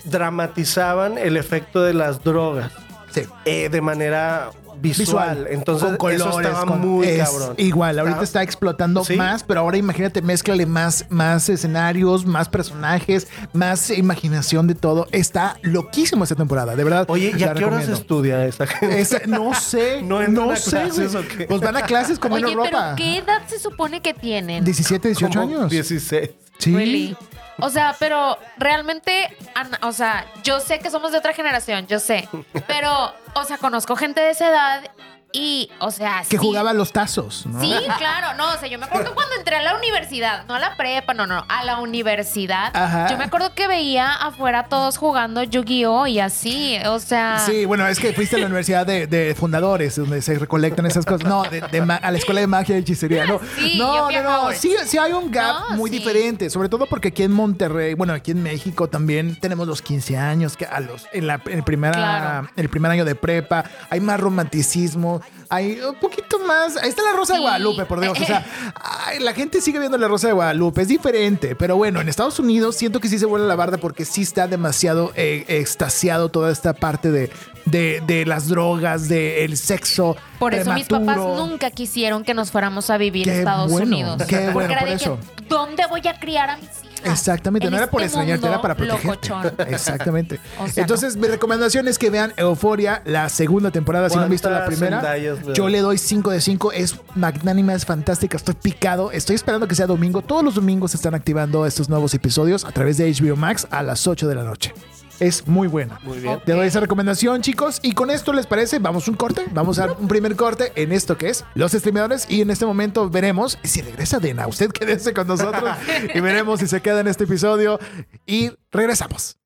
[0.04, 2.70] dramatizaban el efecto de las drogas
[3.10, 3.22] Sí.
[3.44, 4.50] eh, de manera
[4.84, 5.46] visual.
[5.50, 7.54] Entonces, con colores, eso estaba con- muy es cabrón.
[7.56, 9.16] Igual, ahorita Ah, está explotando Sí.
[9.16, 15.06] más, pero ahora imagínate, mézclale más, más escenarios, más personajes, más imaginación de todo.
[15.12, 17.06] Está loquísimo esta temporada, de verdad.
[17.08, 19.00] Oye, ¿y a qué horas estudia esa gente?
[19.00, 20.70] Esa- no sé, ¿No no, sé.
[20.70, 21.24] clases güey.
[21.24, 21.46] o qué?
[21.46, 22.70] Pues van a clases con menos Oye, ropa.
[22.70, 24.64] pero ¿qué edad se supone que tienen?
[24.64, 25.70] 17, 18 Como años.
[25.70, 26.30] 16.
[26.58, 26.74] Sí.
[26.74, 27.16] Really?
[27.58, 29.36] O sea, pero realmente,
[29.82, 32.28] o sea, yo sé que somos de otra generación, yo sé,
[32.66, 34.90] pero, o sea, conozco gente de esa edad
[35.36, 36.36] Y, o sea, Que sí.
[36.36, 37.60] jugaba los tazos, ¿no?
[37.60, 40.60] Sí, claro, no, o sea, yo me acuerdo cuando entré a la universidad, no a
[40.60, 42.70] la prepa, no, no, a la universidad.
[42.72, 43.08] Ajá.
[43.10, 46.06] Yo me acuerdo que veía afuera todos jugando Yu-Gi-Oh!
[46.06, 47.40] y así, o sea.
[47.44, 51.04] Sí, bueno, es que fuiste a la universidad de, de fundadores, donde se recolectan esas
[51.04, 51.28] cosas.
[51.28, 53.26] No, de, de a la escuela de magia y hechicería.
[53.26, 54.52] No, Sí, no, no, no.
[54.52, 55.98] Sí, sí hay un gap No, muy sí.
[55.98, 60.16] diferente, sobre todo porque aquí en Monterrey, bueno, aquí en México también tenemos los 15
[60.16, 62.48] años, que a los, en, la, en el, primera, Claro.
[62.54, 66.76] el primer año de prepa, hay más romanticismo, hay un poquito más.
[66.76, 67.40] Ahí está la Rosa de.
[67.40, 68.18] Guadalupe, por Dios.
[68.20, 68.44] O sea,
[69.06, 72.38] ay, la gente sigue viendo la Rosa de Guadalupe, es diferente, pero bueno, en Estados
[72.38, 76.50] Unidos siento que sí se vuelve la barda porque sí está demasiado eh, extasiado toda
[76.52, 77.30] esta parte de,
[77.66, 80.16] de, de las drogas, del sexo.
[80.38, 81.46] Por eso mis papás prematuro.
[81.46, 84.22] nunca quisieron que nos fuéramos a vivir a Estados bueno, Unidos.
[84.28, 85.18] qué Porque bueno, era por de eso.
[85.36, 86.68] que, ¿dónde voy a criar a mis
[87.04, 89.06] Exactamente, En no era por este extrañarte, era para protegerte.
[89.06, 89.52] locochón.
[89.68, 90.40] Exactamente.
[90.58, 94.30] O sea, Entonces, mi recomendación es que vean Euforia, la segunda temporada, si no han
[94.30, 95.52] visto la ¿Cuántas primera.
[95.54, 99.74] Yo le doy 5 de 5, es magnánima, es fantástica, estoy picado, estoy esperando que
[99.74, 100.22] sea domingo.
[100.22, 103.82] Todos los domingos se están activando estos nuevos episodios a través de HBO Max a
[103.82, 104.72] las 8 de la noche.
[105.20, 105.98] Es muy buena.
[106.02, 106.40] Muy bien.
[106.44, 107.78] Te doy esa recomendación, chicos.
[107.82, 108.78] Y con esto, ¿les parece?
[108.78, 109.44] Vamos un corte.
[109.52, 112.26] Vamos a dar un primer corte en esto que es los streameadores.
[112.28, 114.46] Y en este momento veremos si regresa Dena.
[114.46, 115.76] Usted quédese con nosotros
[116.14, 117.78] y veremos si se queda en este episodio.
[118.26, 119.36] Y regresamos.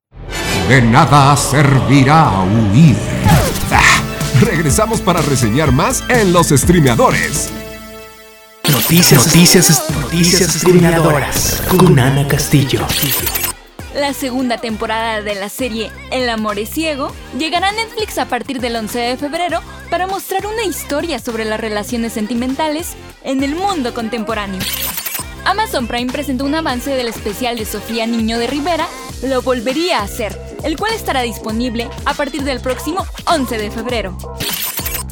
[0.67, 2.95] De nada servirá huir.
[3.71, 4.01] Ah,
[4.41, 7.49] regresamos para reseñar más en los streameadores.
[8.71, 12.85] Noticias, noticias, noticias discriminadoras con Ana Castillo.
[13.95, 18.61] La segunda temporada de la serie El amor es ciego llegará a Netflix a partir
[18.61, 23.93] del 11 de febrero para mostrar una historia sobre las relaciones sentimentales en el mundo
[23.93, 24.59] contemporáneo.
[25.45, 28.87] Amazon Prime presentó un avance del especial de Sofía Niño de Rivera,
[29.23, 34.15] Lo volvería a hacer, el cual estará disponible a partir del próximo 11 de febrero.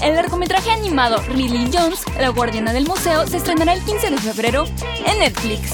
[0.01, 4.65] El largometraje animado Lily Jones, la guardiana del museo, se estrenará el 15 de febrero
[5.05, 5.71] en Netflix.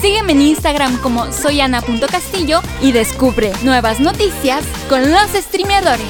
[0.00, 6.06] Sígueme en Instagram como soyana.castillo y descubre nuevas noticias con los streameadores.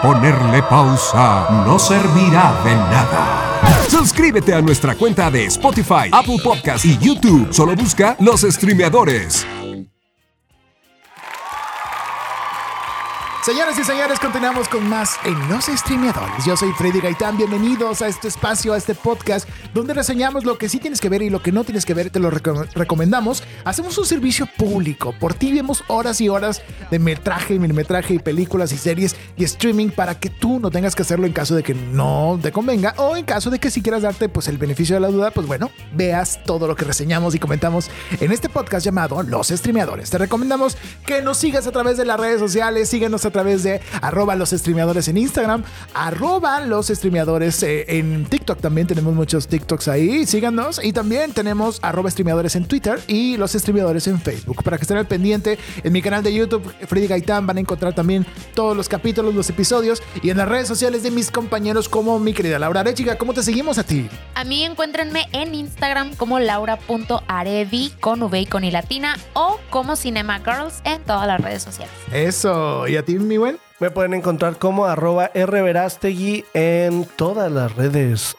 [0.00, 3.52] Ponerle pausa no servirá de nada.
[3.88, 7.52] Suscríbete a nuestra cuenta de Spotify, Apple Podcast y YouTube.
[7.52, 9.46] Solo busca los streameadores.
[13.44, 16.44] Señoras y señores, continuamos con más en Los Streameadores.
[16.44, 17.36] Yo soy Freddy Gaitán.
[17.36, 21.22] Bienvenidos a este espacio, a este podcast, donde reseñamos lo que sí tienes que ver
[21.22, 22.10] y lo que no tienes que ver.
[22.10, 23.42] Te lo reco- recomendamos.
[23.64, 25.12] Hacemos un servicio público.
[25.18, 29.88] Por ti vemos horas y horas de metraje, milimetraje y películas y series y streaming
[29.90, 33.16] para que tú no tengas que hacerlo en caso de que no te convenga o
[33.16, 35.72] en caso de que si quieras darte pues el beneficio de la duda, pues bueno,
[35.94, 40.10] veas todo lo que reseñamos y comentamos en este podcast llamado Los Streameadores.
[40.10, 43.80] Te recomendamos que nos sigas a través de las redes sociales, síguenos a través de
[44.00, 45.64] arroba los streameadores en Instagram,
[45.94, 51.78] arroba los streameadores eh, en TikTok, también tenemos muchos TikToks ahí, síganos y también tenemos
[51.82, 54.62] arroba streameadores en Twitter y los streameadores en Facebook.
[54.62, 57.94] Para que estén al pendiente en mi canal de YouTube, Freddy Gaitán, van a encontrar
[57.94, 62.18] también todos los capítulos, los episodios y en las redes sociales de mis compañeros como
[62.18, 63.16] mi querida Laura Arechiga.
[63.16, 64.08] ¿Cómo te seguimos a ti?
[64.34, 69.96] A mí encuéntrenme en Instagram como laura.arevi con V y con I latina o como
[69.96, 71.94] Cinema Girls en todas las redes sociales.
[72.12, 73.58] Eso, ¿y a ti, mi buen?
[73.80, 78.36] Me pueden encontrar como arroba rverastegui en todas las redes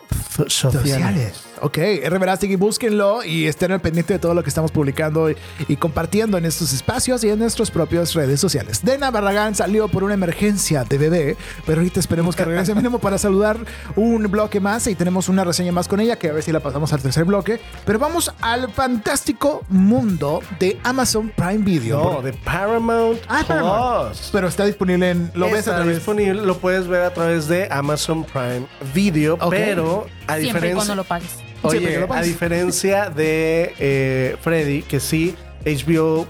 [0.48, 1.44] sociales.
[1.66, 2.18] Ok, R.
[2.20, 5.38] Verástegui, búsquenlo y estén al pendiente de todo lo que estamos publicando y,
[5.70, 8.82] y compartiendo en estos espacios y en nuestras propias redes sociales.
[8.84, 13.18] Dena Barragán salió por una emergencia de bebé, pero ahorita esperemos que regrese mínimo para
[13.18, 13.56] saludar
[13.96, 16.60] un bloque más y tenemos una reseña más con ella que a ver si la
[16.60, 17.62] pasamos al tercer bloque.
[17.86, 22.04] Pero vamos al fantástico mundo de Amazon Prime Video.
[22.16, 24.08] No, de Paramount Ah, Paramount.
[24.18, 24.30] Plus.
[24.34, 25.32] Pero está disponible en...
[25.34, 25.96] Lo ves a Está través...
[25.96, 30.96] disponible, lo puedes ver a través de Amazon Prime Video, pero a Siempre diferencia, cuando
[30.96, 31.30] lo pagues.
[31.64, 36.28] Oye, lo a diferencia de eh, Freddy, que sí, HBO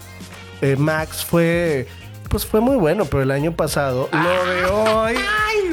[0.62, 1.86] eh, Max fue,
[2.28, 5.14] pues fue muy bueno, pero el año pasado, lo de hoy,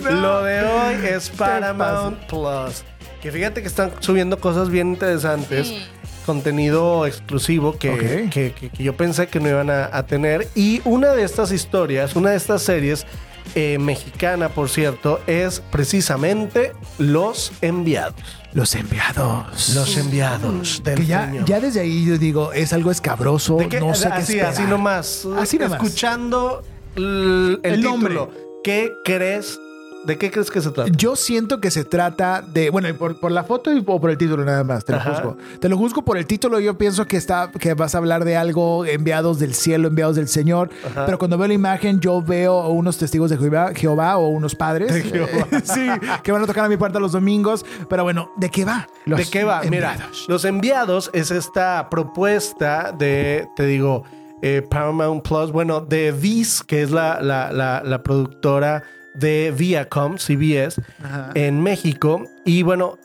[0.04, 2.84] lo de hoy es Paramount Plus.
[3.21, 5.67] Que fíjate que están subiendo cosas bien interesantes.
[5.67, 5.86] Sí.
[6.26, 10.47] Contenido exclusivo que, que- que- que yo pensé que no iban a, a tener.
[10.54, 13.08] Y una de estas historias, una de estas series
[13.56, 18.15] eh, mexicana, por cierto, es precisamente Los Enviados.
[18.53, 19.69] Los enviados.
[19.75, 23.55] Los Enviados del Que ya, desde ahí yo digo, es algo escabroso.
[23.57, 23.79] ¿De qué?
[23.79, 24.53] No sé qué así, esperar.
[24.53, 25.27] así nomás.
[25.37, 25.81] Así nomás.
[25.81, 26.63] Escuchando
[26.95, 28.13] el, El nombre.
[28.13, 28.31] título.
[28.63, 29.57] ¿Qué crees
[30.03, 30.89] ¿De qué crees que se trata?
[30.95, 34.17] Yo siento que se trata de, bueno, por, por la foto y o por el
[34.17, 35.13] título nada más, te lo Ajá.
[35.13, 35.37] juzgo.
[35.59, 38.35] Te lo juzgo por el título, yo pienso que está que vas a hablar de
[38.35, 41.05] algo enviados del cielo, enviados del Señor, Ajá.
[41.05, 44.91] pero cuando veo la imagen yo veo unos testigos de Jehová, Jehová o unos padres,
[44.91, 45.47] De Jehová.
[45.51, 45.87] eh, sí,
[46.23, 48.87] que van a tocar a mi puerta los domingos, pero bueno, ¿de qué va?
[49.05, 49.61] Los ¿De qué va?
[49.69, 50.25] Mira, enviados.
[50.27, 54.03] Los Enviados es esta propuesta de, te digo,
[54.41, 58.83] eh, Paramount Plus, bueno, de Viz, que es la, la, la, la productora
[59.13, 61.30] de Viacom, CBS, Ajá.
[61.36, 62.24] en México.
[62.45, 62.97] Y bueno,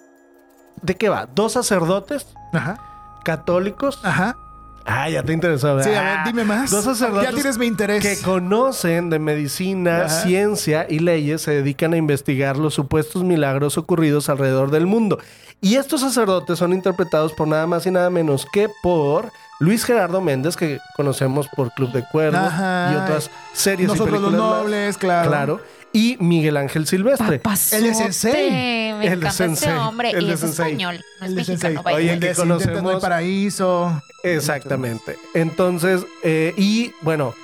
[0.83, 1.27] ¿de qué va?
[1.35, 2.79] Dos sacerdotes Ajá.
[3.25, 4.01] católicos.
[4.03, 4.37] Ajá.
[4.88, 5.83] Ah, ya te interesó.
[5.83, 6.25] Sí, a ver, ¿verdad?
[6.27, 6.71] dime más.
[6.71, 8.01] Dos sacerdotes Ya tienes mi interés.
[8.03, 10.09] que conocen de medicina, Ajá.
[10.09, 15.19] ciencia y leyes, se dedican a investigar los supuestos milagros ocurridos alrededor del mundo.
[15.61, 20.21] Y estos sacerdotes son interpretados por nada más y nada menos que por Luis Gerardo
[20.21, 24.62] Méndez, que conocemos por Club de Cuervos y otras series Nosotros y los películas más.
[24.62, 25.29] nobles, claro.
[25.31, 25.61] Claro.
[25.96, 27.38] Y Miguel Ángel Silvestre.
[27.38, 27.78] Papazote.
[27.78, 28.50] Él es sensei.
[28.50, 29.68] Me El de encanta Sensei.
[29.70, 30.11] este hombre.
[30.11, 30.66] El y de es Sensei.
[30.72, 31.00] español.
[31.20, 31.70] No es El de Sensei.
[31.70, 31.82] mexicano.
[31.82, 34.02] by Oye, the el que Intentando el conocemos- paraíso.
[34.22, 35.16] Exactamente.
[35.35, 37.35] Entonces, eh, y bueno,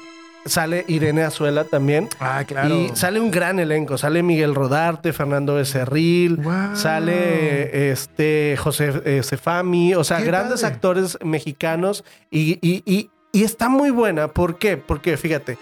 [0.44, 2.08] sale Irene Azuela también.
[2.20, 2.74] Ah, claro.
[2.74, 3.96] Y sale un gran elenco.
[3.96, 6.74] Sale Miguel Rodarte, Fernando Becerril, Wow.
[6.76, 10.74] sale este José eh, Cefami, o sea, Qué grandes padre.
[10.74, 12.04] actores mexicanos.
[12.30, 14.28] Y, y- y- y está muy buena.
[14.28, 14.76] ¿Por qué?
[14.76, 15.56] Porque fíjate,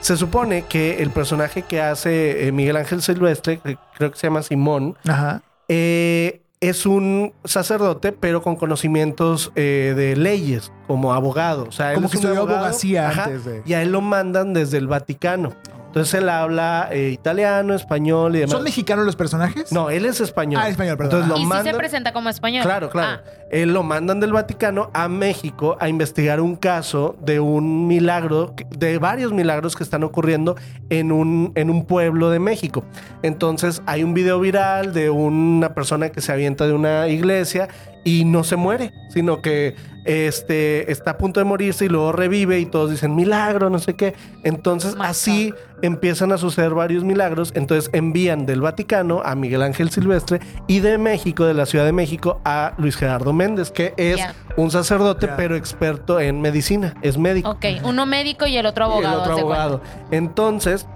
[0.00, 4.26] se supone que el personaje que hace eh, Miguel Ángel Silvestre, que creo que se
[4.28, 5.42] llama Simón, Ajá.
[5.68, 11.64] eh, es un sacerdote, pero con conocimientos eh, de leyes, como abogado.
[11.68, 14.00] O sea, él Como es que estudió abogacía ajá, antes de- Y a él lo
[14.00, 15.52] mandan desde el Vaticano.
[15.86, 18.52] Entonces él habla eh, italiano, español y demás.
[18.52, 19.72] ¿Son mexicanos los personajes?
[19.72, 20.60] No, él es español.
[20.62, 21.22] Ah, español, perdón.
[21.22, 21.72] Entonces lo Y sí mandan.
[21.72, 22.62] se presenta como español.
[22.64, 23.22] Claro, claro.
[23.24, 28.54] Ah, Él lo mandan del Vaticano a México a investigar un caso de un milagro,
[28.76, 30.56] de varios milagros que están ocurriendo
[30.90, 32.84] en un, en un pueblo de México.
[33.22, 37.68] Entonces hay un video viral de una persona que se avienta de una iglesia
[38.06, 42.60] y no se muere, sino que este, está a punto de morirse y luego revive
[42.60, 44.14] y todos dicen milagro, no sé qué.
[44.44, 47.50] Entonces así empiezan a suceder varios milagros.
[47.56, 50.38] Entonces envían del Vaticano a Miguel Ángel Silvestre
[50.68, 54.20] y de México, de la Ciudad de México, a Luis Gerardo Méndez, que es
[54.56, 56.94] un sacerdote, pero experto en medicina.
[57.02, 57.50] Es médico.
[57.50, 57.66] ok.
[57.82, 59.14] Uno médico y el otro Y abogado.
[59.16, 59.80] el otro abogado.
[60.12, 60.86] Entonces,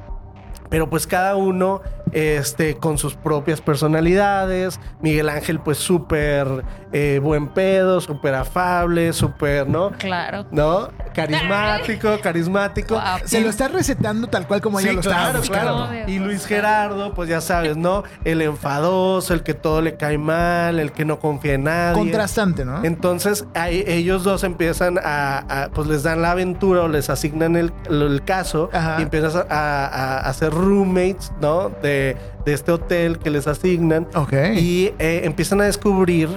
[0.70, 4.80] pero pues cada uno este, con sus propias personalidades.
[5.02, 9.90] Miguel Ángel, pues súper eh, buen pedo, súper afable, súper, ¿no?
[9.92, 10.46] Claro.
[10.50, 10.88] ¿No?
[11.14, 13.01] Carismático, carismático.
[13.25, 15.88] Se lo está recetando tal cual como ella Sí, lo claro, está claro.
[16.07, 18.05] Y Luis Gerardo, pues ya sabes, ¿no?
[18.25, 21.99] El enfadoso, el que todo le cae mal, el que no confía en nadie.
[21.99, 22.85] Contrastante, ¿no?
[22.85, 27.57] Entonces ahí ellos dos empiezan a, a- pues les dan la aventura o les asignan
[27.57, 28.96] el, el caso Ajá.
[28.99, 31.70] y empiezan a, a- a ser roommates, ¿no?
[31.83, 34.33] De, de este hotel que les asignan Ok.
[34.57, 36.29] y eh, empiezan a descubrir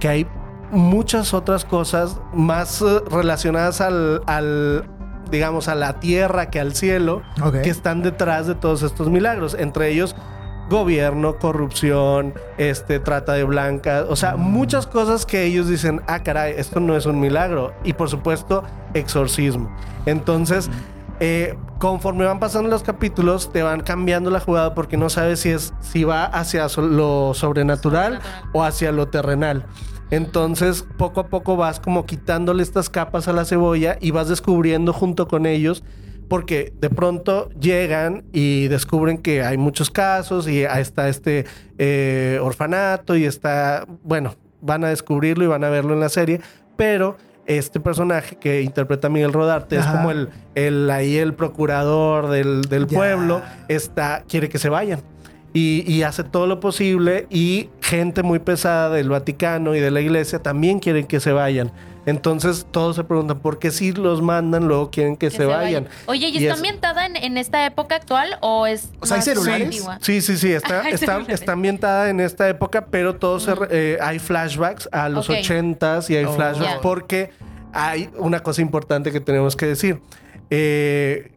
[0.00, 0.26] que hay
[0.70, 4.84] muchas otras cosas más eh, relacionadas al, al,
[5.30, 7.22] digamos, a la tierra que al cielo
[7.62, 9.54] que están detrás de todos estos milagros.
[9.58, 10.14] Entre ellos,
[10.68, 16.54] gobierno, corrupción, este, trata de blancas, o sea, muchas cosas que ellos dicen, ah, caray,
[16.56, 17.72] esto no es un milagro.
[17.84, 18.62] Y por supuesto,
[18.94, 19.74] exorcismo.
[20.06, 20.70] Entonces,
[21.20, 25.50] eh, conforme van pasando los capítulos, te van cambiando la jugada porque no sabes si
[25.50, 28.20] es si va hacia lo sobrenatural Sobrenatural.
[28.52, 29.66] o hacia lo terrenal.
[30.10, 34.92] Entonces, poco a poco vas como quitándole estas capas a la cebolla y vas descubriendo
[34.92, 35.84] junto con ellos
[36.28, 41.46] porque de pronto llegan y descubren que hay muchos casos y ahí está este
[41.78, 46.40] eh, orfanato y está, bueno, van a descubrirlo y van a verlo en la serie,
[46.76, 47.16] pero
[47.46, 52.86] este personaje que interpreta Miguel Rodarte es como el, el ahí el procurador del, del
[52.86, 55.00] pueblo, está, quiere que se vayan.
[55.58, 60.00] Y, y hace todo lo posible y gente muy pesada del Vaticano y de la
[60.00, 61.72] iglesia también quieren que se vayan.
[62.06, 65.88] Entonces todos se preguntan por qué si los mandan luego quieren que, Que se, vayan.
[66.06, 69.16] Oye, ¿y, Y está es- ambientada en, en esta época actual o es O sea,
[69.16, 69.64] ¿hay más celulares?
[69.66, 69.98] antigua?
[70.00, 71.40] Sí, sí, sí, está, está, celulares.
[71.40, 76.08] está ambientada en esta época, pero todo se re- eh, hay flashbacks a los ochentas
[76.10, 76.32] y hay Oh.
[76.34, 77.30] flashbacks porque
[77.72, 80.00] hay una cosa importante que tenemos que decir.
[80.50, 81.32] Eh,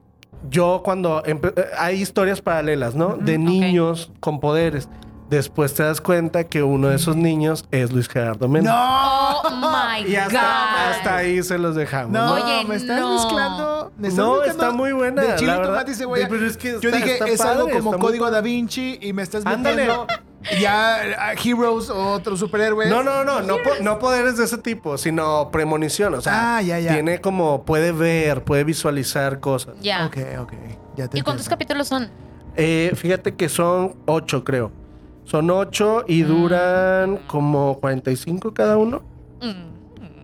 [0.49, 1.23] yo cuando...
[1.25, 1.39] eh,
[1.77, 3.17] hay historias paralelas, ¿no?
[3.17, 4.89] De niños con poderes.
[5.29, 8.69] Después te das cuenta que uno de esos niños es Luis Gerardo Méndez.
[8.73, 9.39] ¡No!
[9.39, 10.91] Oh my Y hasta, God.
[10.91, 12.11] hasta ahí se los dejamos.
[12.11, 12.43] No, ¿no?
[12.43, 13.13] Oye, me estás no.
[13.13, 13.91] mezclando.
[13.97, 15.71] me estás No, está muy buena, De chile, la verdad.
[15.73, 16.27] tomate y cebolla.
[16.27, 18.29] Pero es que Yo está- dije, está es algo como muy Código.
[18.29, 19.87] Da Vinci y me estás Ándale.
[20.59, 20.95] Ya
[21.29, 22.89] a Heroes o otros superhéroes.
[22.89, 26.13] No, no, no, no, po- no poderes de ese tipo, sino premonición.
[26.15, 26.93] O sea, Ah, ya, ya.
[26.93, 29.75] tiene como, puede ver, puede visualizar cosas.
[29.81, 30.05] Ya.
[30.07, 30.53] Ok, ok.
[30.97, 32.09] Ya te ¿Y cuántos capítulos son?
[32.55, 34.71] Eh, fíjate que son ocho, creo.
[35.23, 39.03] Son ocho y duran como 45 cada uno.
[39.41, 39.71] Mm.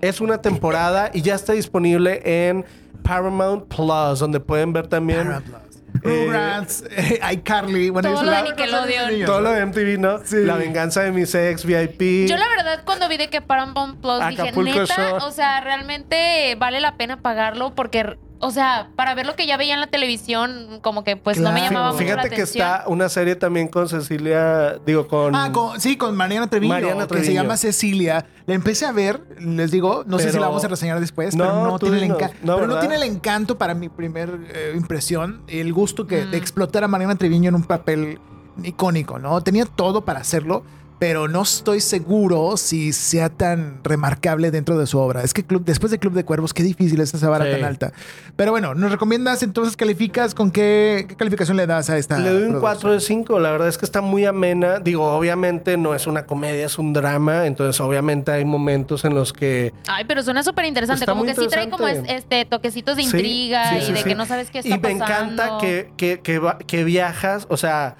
[0.01, 2.65] Es una temporada y ya está disponible en
[3.03, 5.66] Paramount Plus, donde pueden ver también Para Plus.
[6.08, 7.89] Rugrats, eh, iCarly.
[7.97, 9.12] Bueno, Todo yo lo de la- Nickelodeon.
[9.12, 9.26] niños.
[9.28, 10.20] todo lo de MTV, ¿no?
[10.24, 10.38] Sí.
[10.43, 12.28] La venganza de mis ex, VIP.
[12.30, 15.24] Yo la verdad cuando vi de que Paramount Plus Acapulco dije, neta, Shore.
[15.26, 19.57] o sea, realmente vale la pena pagarlo porque, o sea, para ver lo que ya
[19.57, 22.67] veía en la televisión, como que pues no me llamaba mucho la Fíjate que atención.
[22.67, 25.35] está una serie también con Cecilia, digo, con...
[25.35, 28.25] Ah, con- sí, con Mariana Treviño, Mariana que se llama Cecilia.
[28.45, 31.43] La empecé a ver, les digo, no sé si la vamos a reseñar después, No,
[31.45, 32.09] pero no tiene, el
[32.43, 36.31] No, pero no tiene el encanto para mi primer eh, impresión, el gusto que Mm.
[36.31, 38.19] de explotar a Mariana Treviño en un papel
[38.63, 39.41] icónico, ¿no?
[39.41, 40.63] Tenía todo para hacerlo,
[41.00, 45.22] pero no estoy seguro si sea tan remarcable dentro de su obra.
[45.24, 47.52] Es que Club, después de Club de Cuervos, qué difícil es esa vara Sí.
[47.52, 47.93] tan alta.
[48.36, 52.18] Pero bueno, ¿nos recomiendas entonces calificas con qué, qué calificación le das a esta?
[52.18, 52.62] Le doy un producción?
[52.62, 53.39] 4 de 5.
[53.39, 54.80] La verdad es que está muy amena.
[54.80, 57.45] Digo, obviamente no es una comedia, es un drama.
[57.45, 59.74] Entonces, obviamente hay momentos en los que.
[59.88, 61.06] Ay, pero suena súper interesante.
[61.06, 64.04] Como que sí trae como es- este toquecitos de intriga sí, y sí, de sí.
[64.04, 65.58] que no sabes qué está Y me encanta pasando.
[65.60, 67.95] que, que, que, va- que viajas, o sea,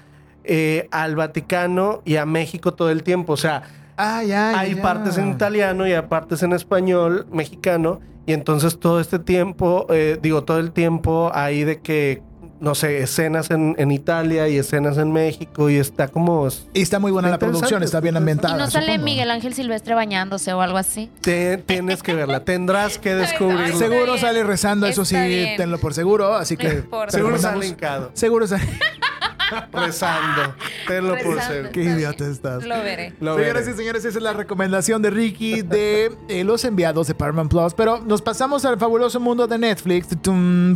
[0.48, 3.34] eh, al Vaticano y a México todo el tiempo.
[3.34, 3.62] O sea,
[4.00, 4.82] Ah, ya, ya, hay ya.
[4.82, 8.00] partes en italiano y hay partes en español, mexicano.
[8.26, 12.22] Y entonces todo este tiempo, eh, digo, todo el tiempo hay de que,
[12.60, 16.46] no sé, escenas en, en Italia y escenas en México y está como...
[16.74, 18.56] Y está muy buena la Está producción, está bien está Y ambientada.
[18.58, 19.04] no sale supongo.
[19.04, 21.10] Miguel Ángel Silvestre bañándose o algo así.
[21.20, 23.76] Te- tienes que verla, tendrás que descubrirla.
[23.78, 25.56] Seguro bien, sale rezando, eso sí, bien.
[25.56, 26.34] tenlo por seguro.
[26.36, 26.68] Así No que.
[27.06, 28.62] te Seguro sale hincado, Seguro sale.
[29.72, 30.54] rezando.
[30.86, 31.52] Tenlo por Rezando.
[31.54, 31.72] seguro.
[31.72, 32.64] Qué idiota estás.
[32.64, 33.14] Lo veré.
[33.20, 33.74] Lo Señoras veré.
[33.74, 37.74] y señores, esa es la recomendación de Ricky de eh, los enviados de Paramount Plus.
[37.74, 40.08] Pero nos pasamos al fabuloso mundo de Netflix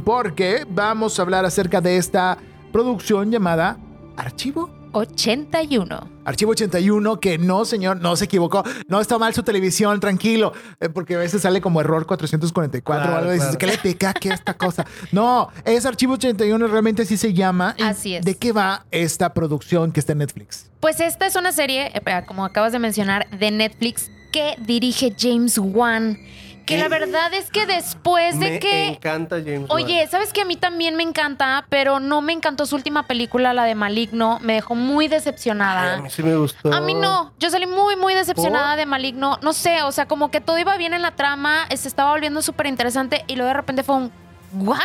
[0.04, 2.38] porque vamos a hablar acerca de esta
[2.72, 3.76] producción llamada
[4.16, 6.08] Archivo 81.
[6.24, 8.62] Archivo 81, que no, señor, no se equivocó.
[8.88, 10.52] No está mal su televisión, tranquilo.
[10.80, 13.30] eh, porque a veces sale como error 444 o Claro, algo.
[13.30, 13.58] y dices, claro.
[13.58, 14.86] ¿qué le pica que esta cosa?
[15.10, 17.74] No, es Archivo 81, realmente así se llama.
[17.78, 18.24] ¿Y Así es.
[18.24, 20.70] ¿De qué va esta producción que está en Netflix?
[20.80, 25.58] Pues esta es una serie, eh, como acabas de mencionar, de Netflix que dirige James
[25.58, 26.18] Wan.
[26.66, 28.88] Que la verdad es que después de Me que...
[28.88, 30.10] encanta James Oye, Wan.
[30.10, 31.66] ¿sabes que a mí también me encanta?
[31.68, 34.38] Pero no me encantó su última película, la de Maligno.
[34.42, 35.94] Me dejó muy Ay, decepcionada.
[35.94, 36.72] a mí sí me gustó.
[36.72, 38.78] A mí no, yo salí muy, muy decepcionada ¿Por?
[38.78, 39.38] de Maligno.
[39.42, 42.42] No sé, o sea, como que todo iba bien en la trama, se estaba volviendo
[42.42, 44.12] súper interesante y luego de repente fue un
[44.54, 44.78] ¿what?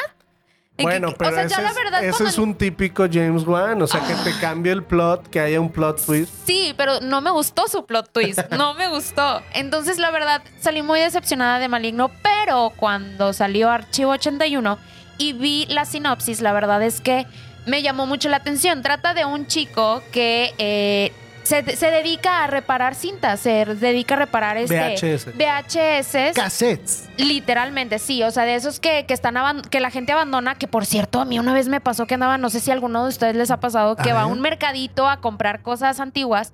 [0.83, 3.81] Bueno, pero o sea, ese, la es, verdad ese cuando- es un típico James Wan.
[3.81, 6.31] O sea, que te cambie el plot, que haya un plot twist.
[6.45, 8.39] Sí, pero no me gustó su plot twist.
[8.51, 9.41] No me gustó.
[9.53, 12.11] Entonces, la verdad, salí muy decepcionada de Maligno.
[12.21, 14.77] Pero cuando salió Archivo 81
[15.17, 17.25] y vi la sinopsis, la verdad es que
[17.65, 18.81] me llamó mucho la atención.
[18.81, 21.11] Trata de un chico que eh,
[21.47, 25.27] se, se dedica a reparar cintas, se dedica a reparar este VHS.
[25.37, 26.35] VHS.
[26.35, 27.09] Cassettes.
[27.17, 28.21] Literalmente, sí.
[28.23, 29.37] O sea, de esos que, que están
[29.69, 32.37] que la gente abandona, que por cierto, a mí una vez me pasó que andaba,
[32.37, 34.41] no sé si a alguno de ustedes les ha pasado, que A va a un
[34.41, 36.51] mercadito a comprar cosas antiguas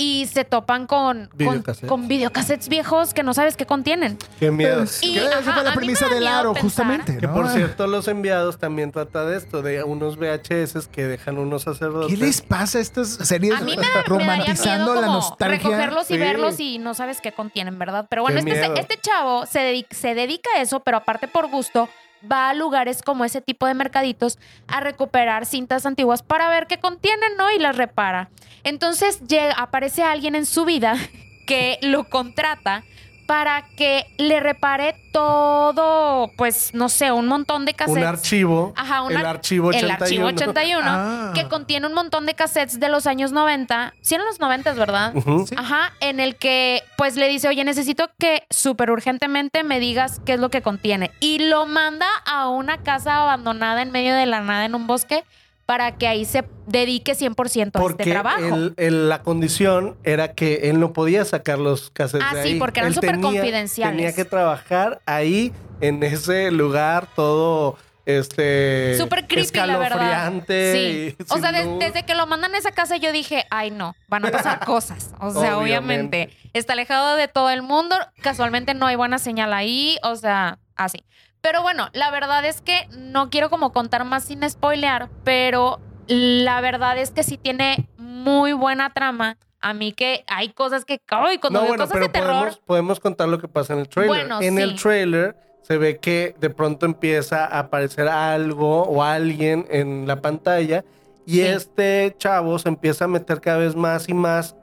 [0.00, 1.88] y se topan con, con, Videocassettes.
[1.88, 4.16] con videocassettes viejos que no sabes qué contienen.
[4.38, 4.84] Qué miedo.
[5.02, 7.18] Y, que esa ajá, fue la premisa del aro, pensar justamente.
[7.18, 11.62] Que por cierto, los enviados también trata de esto, de unos VHS que dejan unos
[11.64, 12.08] sacerdotes.
[12.18, 15.06] ¿Qué les pasa a estas series A mí me, da, me daría romantizando miedo la
[15.06, 15.58] como nostalgia?
[15.58, 16.18] recogerlos y Sí.
[16.18, 18.06] verlos y no sabes qué contienen, ¿verdad?
[18.08, 18.74] Pero bueno, Qué este, miedo.
[18.80, 21.88] este chavo se dedica, se dedica a eso, pero aparte por gusto,
[22.30, 26.78] va a lugares como ese tipo de mercaditos a recuperar cintas antiguas para ver qué
[26.78, 27.50] contienen, ¿no?
[27.50, 28.30] Y las repara.
[28.64, 30.96] Entonces llega, aparece alguien en su vida
[31.46, 32.84] que lo contrata
[33.30, 38.02] para que le repare todo, pues, no sé, un montón de cassettes.
[38.02, 38.72] Un archivo.
[38.76, 39.94] Ajá, un el ar- archivo 81.
[39.96, 41.30] El archivo 81, Ah.
[41.32, 43.94] que contiene un montón de cassettes de los años 90.
[44.00, 45.14] Sí, eran los 90, ¿verdad?
[45.14, 45.44] Ujú.
[45.56, 50.32] Ajá, en el que pues le dice, oye, necesito que súper urgentemente me digas qué
[50.34, 51.12] es lo que contiene.
[51.20, 55.22] Y lo manda a una casa abandonada en medio de la nada en un bosque
[55.70, 58.40] para que ahí se dedique 100% a este trabajo.
[58.56, 62.54] el- el- la condición era que él no podía sacar los cassettes Ah, de sí,
[62.58, 63.96] porque eran súper tenía- confidenciales.
[63.96, 68.96] Tenía que trabajar ahí, en ese lugar todo, este...
[68.98, 70.32] Súper creepy, la verdad.
[70.48, 71.14] Sí.
[71.16, 73.94] y O sea, des- desde que lo mandan a esa casa, yo dije, ay, no,
[74.08, 75.12] van a pasar cosas.
[75.20, 76.24] O sea, Obviamente.
[76.24, 76.30] obviamente.
[76.52, 77.94] Está alejado de todo el mundo.
[78.22, 79.98] Casualmente no hay buena señal ahí.
[80.02, 81.04] O sea, así.
[81.40, 86.60] Pero bueno, la verdad es que no quiero como contar más sin spoilear, pero la
[86.60, 89.36] verdad es que sí tiene muy buena trama.
[89.62, 92.58] A mí que hay cosas que, ay, cuando No, veo bueno, cosas de terror, podemos,
[92.58, 94.16] podemos contar lo que pasa en el trailer.
[94.26, 94.62] Bueno, en sí.
[94.62, 100.20] el trailer se ve que de pronto empieza a aparecer algo o alguien en la
[100.20, 100.84] pantalla
[101.26, 101.42] Y Sí.
[101.42, 104.56] este chavo se empieza a meter cada vez más y más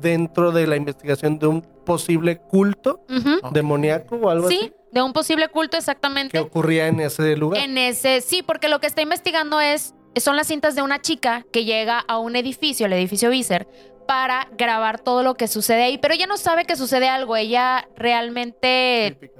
[0.00, 3.48] dentro de la investigación de un posible culto Ujú.
[3.50, 6.38] demoníaco o algo Sí, así de un posible culto que exactamente.
[6.38, 7.60] ocurría en ese lugar.
[7.62, 11.44] En ese, sí, porque lo que está investigando es, son las cintas de una chica
[11.52, 13.66] que llega a un edificio, el edificio Viser,
[14.06, 17.88] para grabar todo lo que sucede ahí, pero ella no sabe que sucede algo, ella
[17.96, 19.30] realmente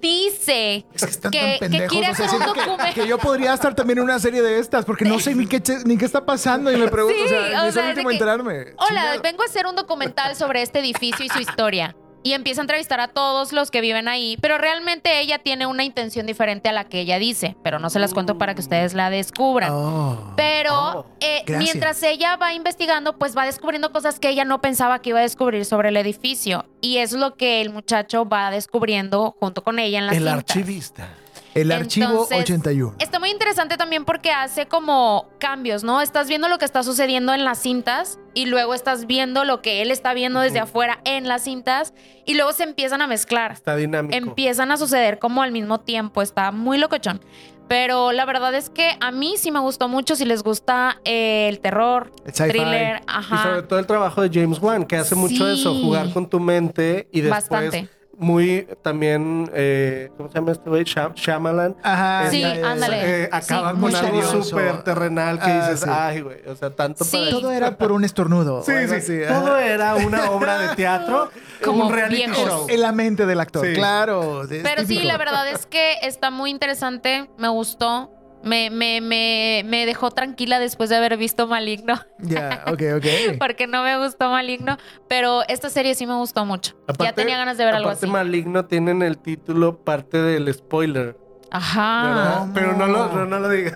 [0.00, 1.88] dice Es que están que, tan que pendejos.
[1.90, 2.94] quiere o sea, hacer un que, documento.
[2.94, 5.60] que yo podría estar también en una serie de estas porque no sé ni qué,
[5.84, 8.00] ni qué está pasando y me pregunto, Sí, o sea, o es sea, el de
[8.02, 8.52] último que- enterarme.
[8.78, 9.22] Hola, Chingado.
[9.22, 11.94] vengo a hacer un documental sobre este edificio y su historia.
[12.22, 15.84] Y empieza a entrevistar a todos los que viven ahí, pero realmente ella tiene una
[15.84, 18.92] intención diferente a la que ella dice, pero no se las cuento para que ustedes
[18.92, 19.70] la descubran.
[19.72, 20.34] Oh.
[20.36, 25.00] Pero Oh, eh, mientras ella va investigando, pues va descubriendo cosas que ella no pensaba
[25.00, 26.66] que iba a descubrir sobre el edificio.
[26.80, 30.38] Y es lo que el muchacho va descubriendo junto con ella en las El cintas.
[30.38, 31.08] archivista.
[31.54, 32.94] El archivo Entonces, 81.
[32.98, 36.00] Está muy interesante también porque hace como cambios, ¿no?
[36.00, 39.82] Estás viendo lo que está sucediendo en las cintas y luego estás viendo lo que
[39.82, 41.92] él está viendo desde afuera en las cintas
[42.24, 43.52] y luego se empiezan a mezclar.
[43.52, 44.16] Está dinámico.
[44.16, 46.22] Empiezan a suceder como al mismo tiempo.
[46.22, 47.20] Está muy locochón.
[47.68, 50.16] Pero la verdad es que a mí sí me gustó mucho.
[50.16, 53.68] Si les gusta eh, el terror, El thriller, Y sobre ajá.
[53.68, 57.20] todo el trabajo de James Wan, que hace mucho eso, jugar con tu mente y
[57.20, 57.88] después Bastante.
[58.20, 60.84] Muy también, eh, ¿cómo se llama este güey?
[60.84, 61.74] Shyam- Shyamalan.
[61.82, 62.30] Ajá.
[62.30, 63.24] Sí, ándale.
[63.24, 65.90] Eh, acaba Sí, con muy algo súper terrenal que Ah, dices, sí.
[65.90, 67.16] ay, güey, o sea, tanto Sí.
[67.18, 67.30] para...
[67.30, 68.62] Todo era por un estornudo.
[68.62, 69.40] Sí, sí, ajá.
[69.40, 71.30] todo era una obra de teatro,
[71.64, 72.38] Como un reality viejos.
[72.46, 72.66] show.
[72.68, 73.72] En la mente del actor, Sí.
[73.74, 74.42] claro.
[74.48, 75.06] Pero sí, típico.
[75.08, 77.30] la verdad es que está muy interesante.
[77.38, 78.10] Me gustó.
[78.42, 82.00] Me, me, me, me dejó tranquila después de haber visto Maligno.
[82.18, 83.04] Ya, ok, ok.
[83.38, 84.78] Porque no me gustó Maligno.
[85.08, 86.74] Pero esta serie sí me gustó mucho.
[86.98, 88.12] ya tenía ganas de ver algo aparte así.
[88.12, 91.16] Maligno tienen el título parte del spoiler,
[91.52, 92.46] Ajá.
[92.54, 93.74] Pero no lo, no, no lo digas.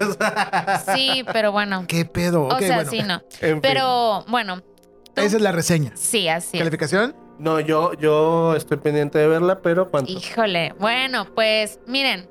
[0.94, 1.84] Sí, pero bueno.
[1.88, 2.44] ¿Qué pedo?
[2.44, 2.90] o Ok, sea, bueno.
[2.90, 3.14] sí, no.
[3.40, 3.60] En fin.
[3.60, 4.60] Pero bueno.
[4.60, 5.90] tú- Esa es la reseña.
[5.94, 6.60] Sí, así es.
[6.60, 7.16] ¿Calificación?
[7.38, 10.12] No, yo, yo estoy pendiente de verla, pero ¿cuánto?
[10.12, 10.72] Híjole.
[10.78, 12.28] Bueno, pues miren.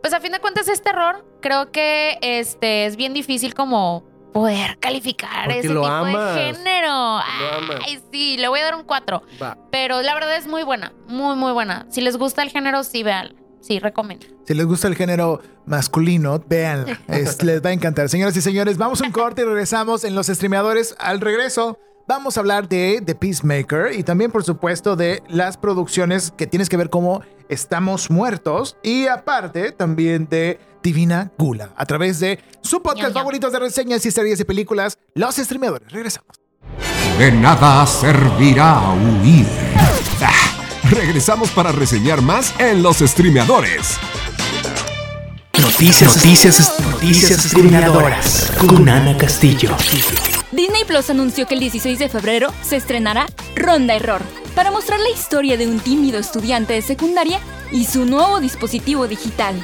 [0.00, 1.24] Pues a fin de cuentas es terror.
[1.40, 6.34] Creo que este es bien difícil como poder calificar Porque ese lo tipo amas.
[6.34, 6.88] de género.
[6.88, 7.80] Lo amas.
[7.84, 9.22] Ay, sí, le voy a dar un 4.
[9.42, 9.58] Va.
[9.70, 11.86] Pero la verdad es muy buena, muy, muy buena.
[11.90, 13.34] Si les gusta el género, sí, vean.
[13.60, 14.26] Sí, recomiendo.
[14.46, 17.00] Si les gusta el género masculino, véanla.
[17.08, 18.08] Es- les va a encantar.
[18.08, 20.94] Señoras y señores, vamos a un corte y regresamos en los streameadores.
[20.98, 21.78] Al regreso,
[22.08, 26.68] vamos a hablar de The Peacemaker y también, por supuesto, de las producciones que tienes
[26.68, 28.76] que ver cómo estamos muertos.
[28.82, 34.10] Y aparte, también de Divina Gula, a través de su podcast favoritos de reseñas y
[34.10, 35.92] series y películas, Los Streameadores.
[35.92, 36.40] Regresamos.
[37.18, 39.46] De nada servirá huir.
[40.22, 40.32] Ah,
[40.90, 43.98] regresamos para reseñar más en los streameadores.
[45.60, 49.76] Noticias, noticias, noticias discriminadoras con Ana Castillo.
[50.50, 54.22] Disney Plus anunció que el 16 de febrero se estrenará Ronda Error,
[54.54, 57.38] para mostrar la historia de un tímido estudiante de secundaria
[57.70, 59.54] y su nuevo dispositivo digital.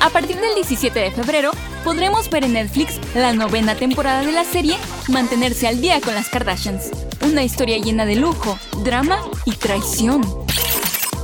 [0.00, 1.50] A partir del 17 de febrero,
[1.84, 4.76] podremos ver en Netflix la novena temporada de la serie
[5.08, 6.90] Mantenerse al día con las Kardashians,
[7.20, 10.22] una historia llena de lujo, drama y traición.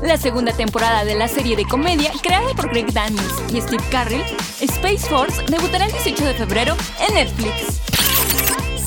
[0.02, 4.22] La segunda temporada de la serie de comedia creada por Greg Daniels y Steve Carell,
[4.60, 6.76] Space Force, debutará el 18 de febrero
[7.08, 7.87] en Netflix.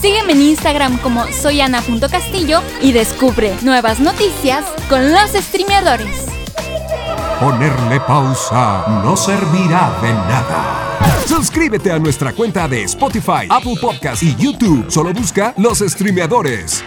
[0.01, 6.25] Sígueme en Instagram como soyana.castillo y descubre nuevas noticias con los streameadores.
[7.39, 10.97] Ponerle pausa no servirá de nada.
[11.27, 14.89] Suscríbete a nuestra cuenta de Spotify, Apple Podcast y YouTube.
[14.89, 16.83] Solo busca los streameadores.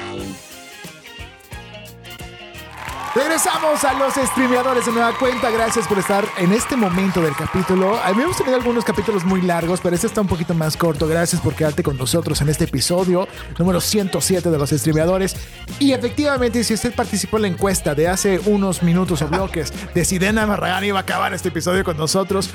[3.14, 5.48] Regresamos a los streameadores de nueva cuenta.
[5.48, 7.96] Gracias por estar en este momento del capítulo.
[8.08, 11.06] Hemos tenido algunos capítulos muy largos, pero este está un poquito más corto.
[11.06, 15.36] Gracias por quedarte con nosotros en este episodio número 107 de los streameadores.
[15.78, 20.04] Y efectivamente, si usted participó en la encuesta de hace unos minutos o bloques de
[20.04, 22.50] si Dena Barragán iba a acabar este episodio con nosotros,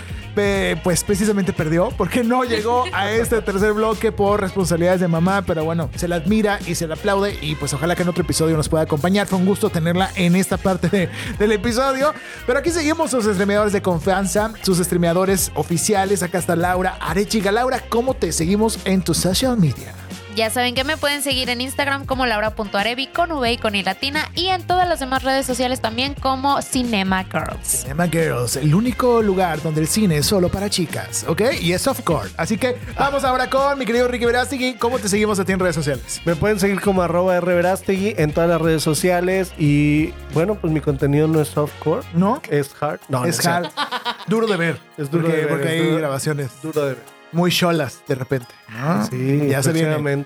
[0.83, 5.41] pues precisamente perdió porque no llegó a este tercer bloque por responsabilidades de mamá.
[5.41, 7.37] Pero bueno, se la admira y se la aplaude.
[7.41, 9.25] Y pues ojalá que en otro episodio nos pueda acompañar.
[9.25, 12.13] Fue un gusto tenerla en esta parte de- del episodio.
[12.47, 16.23] Pero aquí seguimos sus streameadores de confianza, sus streameadores oficiales.
[16.23, 17.51] Acá está Laura Arechiga.
[17.51, 19.93] Laura, ¿cómo te seguimos en tu social media?
[20.39, 23.83] Ya saben que me pueden seguir en Instagram como laura.arevi con V y con I
[23.83, 27.81] latina y en todas las demás redes sociales también como Cinema Girls.
[27.81, 31.41] Cinema Girls, el único lugar donde el cine es solo para chicas, ¿ok?
[31.59, 32.29] Y es softcore.
[32.37, 34.75] Así que vamos ahora con mi querido Ricky Verástegui.
[34.75, 36.21] ¿Cómo te seguimos a ti en redes sociales?
[36.23, 40.79] Me pueden seguir como arroba rverastegui en todas las redes sociales y bueno, pues mi
[40.79, 42.41] contenido no es softcore, ¿No?
[42.49, 43.01] es hard.
[43.09, 43.71] No, no es cierto.
[43.75, 44.15] hard.
[44.27, 44.79] Duro de ver.
[44.97, 46.49] Es duro porque, de ver, Porque hay duro- grabaciones.
[46.63, 47.18] Duro de ver.
[47.31, 48.47] Muy cholas de repente.
[48.69, 49.05] ¿no?
[49.07, 50.25] Sí, ya se viene.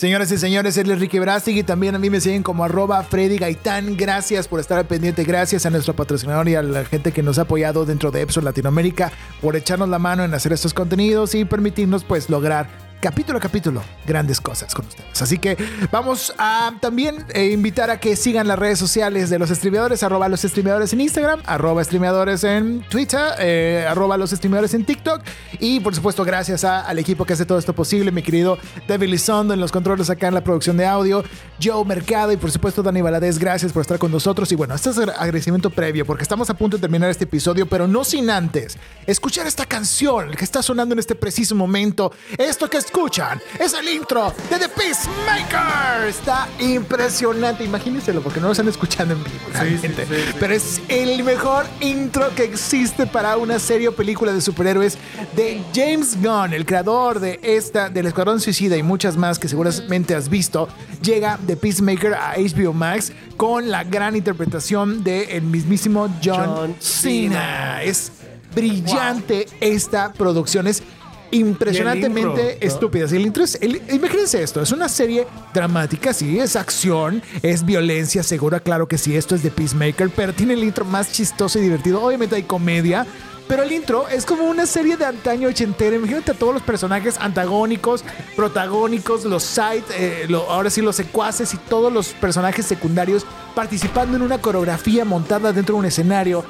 [0.00, 3.02] Señoras y señores, él es Ricky Brastig y también a mí me siguen como arroba
[3.02, 3.98] Freddy Gaitán.
[3.98, 7.38] Gracias por estar al pendiente, gracias a nuestro patrocinador y a la gente que nos
[7.38, 11.44] ha apoyado dentro de Epson Latinoamérica por echarnos la mano en hacer estos contenidos y
[11.44, 15.20] permitirnos pues lograr capítulo a capítulo grandes cosas con ustedes.
[15.22, 15.56] Así que
[15.90, 20.28] vamos a también eh, invitar a que sigan las redes sociales de los streameadores, arroba
[20.28, 25.22] los streameadores en Instagram, arroba streameadores en Twitter, eh, arroba los streameadores en TikTok
[25.58, 29.08] y por supuesto gracias a- al equipo que hace todo esto posible, mi querido David
[29.08, 31.24] Lizondo en los controles acá en la producción de audio,
[31.62, 34.90] Joe Mercado y por supuesto Dani Valadez, gracias por estar con nosotros y bueno, este
[34.90, 38.30] es el agradecimiento previo porque estamos a punto de terminar este episodio, pero no sin
[38.30, 38.76] antes
[39.06, 42.12] escuchar esta canción que está sonando en este preciso momento.
[42.36, 46.08] Esto que escuchan es el intro de The Peacemaker.
[46.08, 50.06] Está impresionante, imagínenselo porque no lo están escuchando en vivo, realmente.
[50.40, 54.98] pero es el mejor intro que existe para una serie o película de superhéroes
[55.36, 60.16] de James Gunn, el creador de esta, del Escuadrón Suicida y muchas más que seguramente
[60.16, 60.68] has visto.
[61.00, 67.84] Llega The Peacemaker a HBO Max con la gran interpretación del mismísimo John, John Cena.
[67.84, 68.10] Es
[68.52, 70.66] brillante esta producción.
[70.66, 70.82] Es
[71.30, 77.22] impresionantemente Y el intro, es- el- imagínense esto, es una serie dramática, sí, es acción,
[77.42, 81.12] es violencia, segura, claro que sí, esto es de Peacemaker, pero tiene el intro más
[81.12, 82.02] chistoso y divertido.
[82.02, 83.06] Obviamente hay comedia.
[83.48, 85.96] Pero el intro es como una serie de antaño ochentera.
[85.96, 88.04] Imagínate a todos los personajes antagónicos,
[88.36, 93.26] protagónicos, los side, eh, lo- ahora sí los secuaces y todos los personajes secundarios
[93.56, 96.44] participando en una coreografía montada dentro de un escenario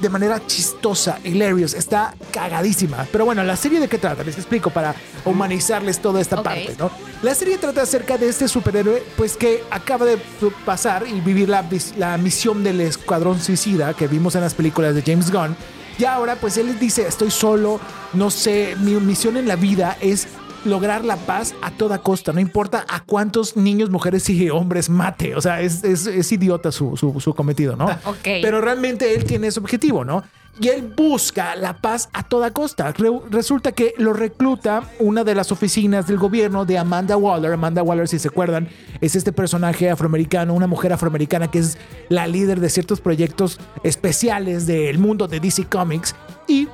[0.00, 3.06] de manera chistosa, hilarious, está cagadísima.
[3.10, 4.94] Pero bueno, la serie de qué trata, les explico para
[5.24, 6.90] humanizarles toda esta parte, ¿no?
[7.22, 10.18] La serie trata acerca de este superhéroe, pues que acaba de
[10.64, 11.64] pasar y vivir la,
[11.96, 15.56] la misión del escuadrón suicida que vimos en las películas de James Gunn.
[15.98, 17.80] Y ahora, pues él dice, estoy solo,
[18.12, 20.28] no sé, mi misión en la vida es
[20.66, 25.34] lograr la paz a toda costa, no importa a cuántos niños, mujeres y hombres mate,
[25.34, 27.86] o sea, es, es- es idiota su, su- su cometido, ¿no?
[28.04, 28.18] Ok.
[28.42, 30.22] Pero realmente él tiene ese objetivo, ¿no?
[30.58, 32.90] Y él busca la paz a toda costa.
[32.92, 37.52] Re- resulta que lo recluta una de las oficinas del gobierno de Amanda Waller.
[37.52, 38.66] Amanda Waller, si se acuerdan,
[39.02, 41.76] es este personaje afroamericano, una mujer afroamericana que es
[42.08, 46.14] la líder de ciertos proyectos especiales del mundo de DC Comics.
[46.48, 46.68] Y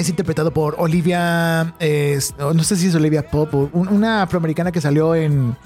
[0.00, 4.72] es interpretado por Olivia, eh, no sé si es Olivia Pop, o un- una afroamericana
[4.72, 5.56] que salió en...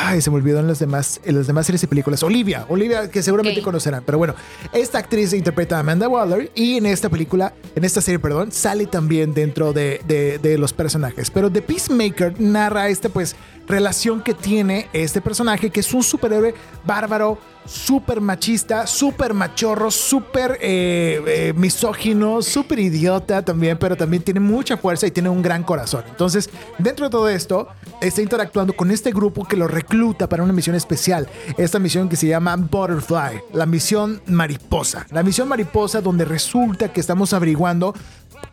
[0.00, 2.22] Ay, se me olvidó en las demás, en las demás series y películas.
[2.22, 4.04] Olivia, Olivia, que seguramente conocerán.
[4.06, 4.34] Pero bueno,
[4.72, 8.86] esta actriz interpreta a Amanda Waller y en esta película, en esta serie, perdón, sale
[8.86, 11.30] también dentro de, de- de los personajes.
[11.30, 13.34] Pero The Peacemaker narra esta, pues,
[13.68, 16.54] relación que tiene este personaje, que es un superhéroe
[16.84, 17.38] bárbaro,
[17.68, 24.76] súper machista, súper machorro, súper eh, eh, misógino, súper idiota también, pero también tiene mucha
[24.78, 26.04] fuerza y tiene un gran corazón.
[26.08, 26.48] Entonces,
[26.78, 27.68] dentro de todo esto,
[28.00, 31.28] está interactuando con este grupo que lo recluta para una misión especial.
[31.58, 35.06] Esta misión que se llama Butterfly, la misión mariposa.
[35.10, 37.94] La misión mariposa donde resulta que estamos averiguando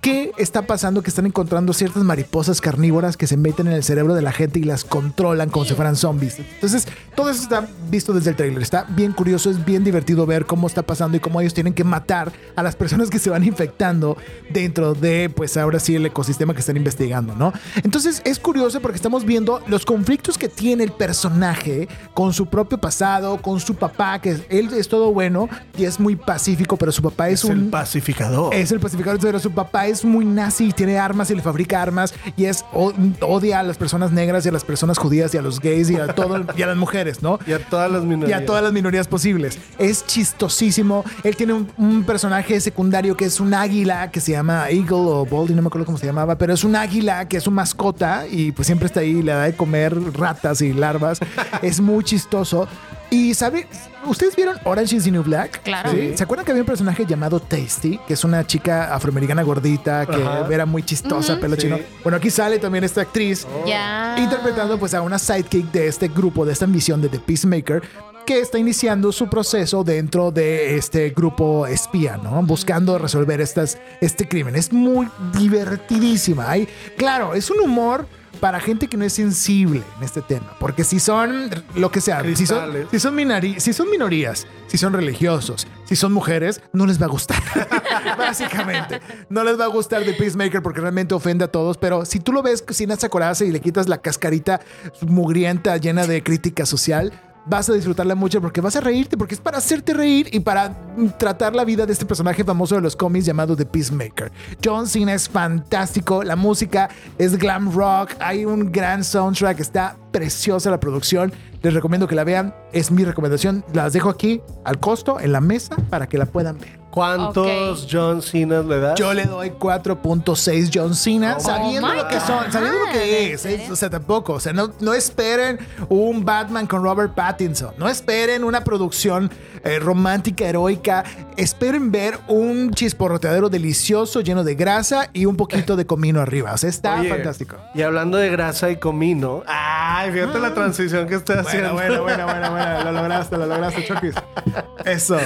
[0.02, 1.02] ¿Qué está pasando?
[1.02, 4.60] Que están encontrando ciertas mariposas carnívoras que se meten en el cerebro de la gente
[4.60, 6.38] y las controlan como si fueran zombies.
[6.38, 8.62] Entonces, todo eso está visto desde el trailer.
[8.62, 11.84] Está bien curioso, es bien divertido ver cómo está pasando y cómo ellos tienen que
[11.84, 14.16] matar a las personas que se van infectando
[14.52, 17.52] dentro de, pues ahora sí, el ecosistema que están investigando, ¿no?
[17.84, 22.78] Entonces, es curioso porque estamos viendo los conflictos que tiene el personaje con su propio
[22.78, 27.02] pasado, con su papá, que él es todo bueno y es muy pacífico, pero su
[27.02, 28.54] papá es, Es el un pacificador.
[28.54, 32.14] es el pacificador, pero su papá es muy nazi, tiene armas y le fabrica armas
[32.38, 35.60] y es odia a las personas negras y a las personas judías y a los
[35.60, 37.40] gays y a todo y a las mujeres, ¿no?
[37.46, 38.42] Y a todas las Y minorías.
[38.42, 39.60] a todas las minorías posibles.
[39.78, 41.04] Es chistosísimo.
[41.24, 45.26] Él tiene un, un personaje secundario que es un águila que se llama Eagle o
[45.26, 48.26] Baldy, no me acuerdo cómo se llamaba, pero es un águila que es su mascota
[48.30, 51.20] y pues siempre está ahí, le da de comer ratas y larvas.
[51.62, 52.68] es muy chistoso.
[53.12, 53.68] Y sabe,
[54.06, 55.62] ¿ustedes vieron Orange is the New Black?
[55.64, 55.92] Claro.
[55.92, 56.14] ¿Sí?
[56.16, 60.16] ¿Se acuerdan que había un personaje llamado Tasty, que es una chica afroamericana gordita que
[60.16, 60.48] Ajá.
[60.52, 61.62] era muy chistosa, pelo Sí.
[61.64, 61.78] chino?
[62.04, 64.16] Bueno, aquí sale también esta actriz Ya.
[64.18, 67.84] interpretando pues a una sidekick de este grupo, de esta misión de The Peacemaker,
[68.26, 72.42] que está iniciando su proceso dentro de este grupo espía, ¿no?
[72.42, 74.56] Buscando resolver estas, este crimen.
[74.56, 76.50] Es muy divertidísima.
[76.50, 78.08] Hay, claro, es un humor
[78.46, 82.22] para gente que no es sensible en este tema, porque si son lo que sea,
[82.36, 86.86] si son, si, son minori- si son minorías, si son religiosos, si son mujeres, no
[86.86, 87.42] les va a gustar.
[88.20, 92.20] Básicamente, no les va a gustar The Peacemaker porque realmente ofende a todos, pero si
[92.20, 94.62] tú lo ves sin esa coraza y le quitas la cascarita
[95.02, 97.12] mugrienta llena de crítica social,
[97.46, 100.76] vas a disfrutarla mucho porque vas a reírte, porque es para hacerte reír y para
[101.18, 104.32] tratar la vida de este personaje famoso de los cómics llamado The Peacemaker.
[104.64, 110.72] John Cena es fantástico, la música es glam rock, hay un gran soundtrack, está preciosa
[110.72, 111.34] la producción.
[111.62, 113.66] Les recomiendo que la vean, es mi recomendación.
[113.74, 116.85] Las dejo aquí al costo en la mesa para que la puedan ver.
[116.96, 117.90] ¿Cuántos Ok.
[117.92, 118.98] John Cena le das?
[118.98, 123.00] Yo le doy 4.6 John Cena, Oh sabiendo my lo que son, sabiendo lo que
[123.00, 123.46] Ah, es.
[123.46, 123.68] ¿eh?
[123.70, 124.34] O sea, tampoco.
[124.34, 127.74] O sea, no, no esperen un Batman con Robert Pattinson.
[127.78, 129.30] No esperen una producción
[129.66, 131.04] eh, romántica, heroica.
[131.36, 136.54] Esperen ver un chisporroteadero delicioso, lleno de grasa y un poquito de comino arriba.
[136.54, 137.58] O sea, está Oye, fantástico.
[137.74, 139.44] Y hablando de grasa y comino.
[139.48, 141.74] Ay, fíjate la transición que estoy haciendo.
[141.74, 142.84] Bueno, bueno, bueno, bueno, bueno.
[142.86, 144.16] Lo lograste, lo lograste, Chokis.
[144.86, 145.18] Eso.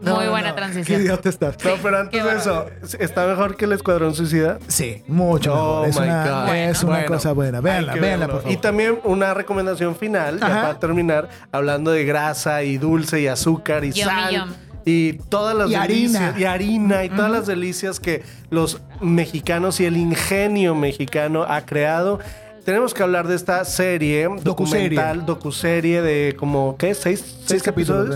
[0.00, 0.98] Muy buena transición.
[0.98, 1.56] Qué idiota estás.
[1.64, 2.66] No, pero antes de eso,
[2.98, 4.58] ¿está mejor que el Escuadrón Suicida?
[4.68, 5.88] Sí, mucho Oh mejor.
[5.88, 6.54] Es my una, God.
[6.54, 7.60] es una Bueno, cosa buena.
[7.60, 8.52] Véanla, véanla, por favor.
[8.52, 13.84] Y también una recomendación final, ya para terminar, hablando de grasa y dulce y azúcar
[13.84, 14.34] y Yum, sal.
[14.34, 14.48] yum.
[14.84, 16.22] Y todas las Y delicias.
[16.22, 16.38] harina.
[16.40, 17.04] Y harina.
[17.04, 22.20] Y todas las delicias que los mexicanos y el ingenio mexicano ha creado.
[22.68, 26.94] Tenemos que hablar de esta serie, documental, docuserie de como, ¿qué?
[26.94, 28.14] ¿Seis, seis, capítulos.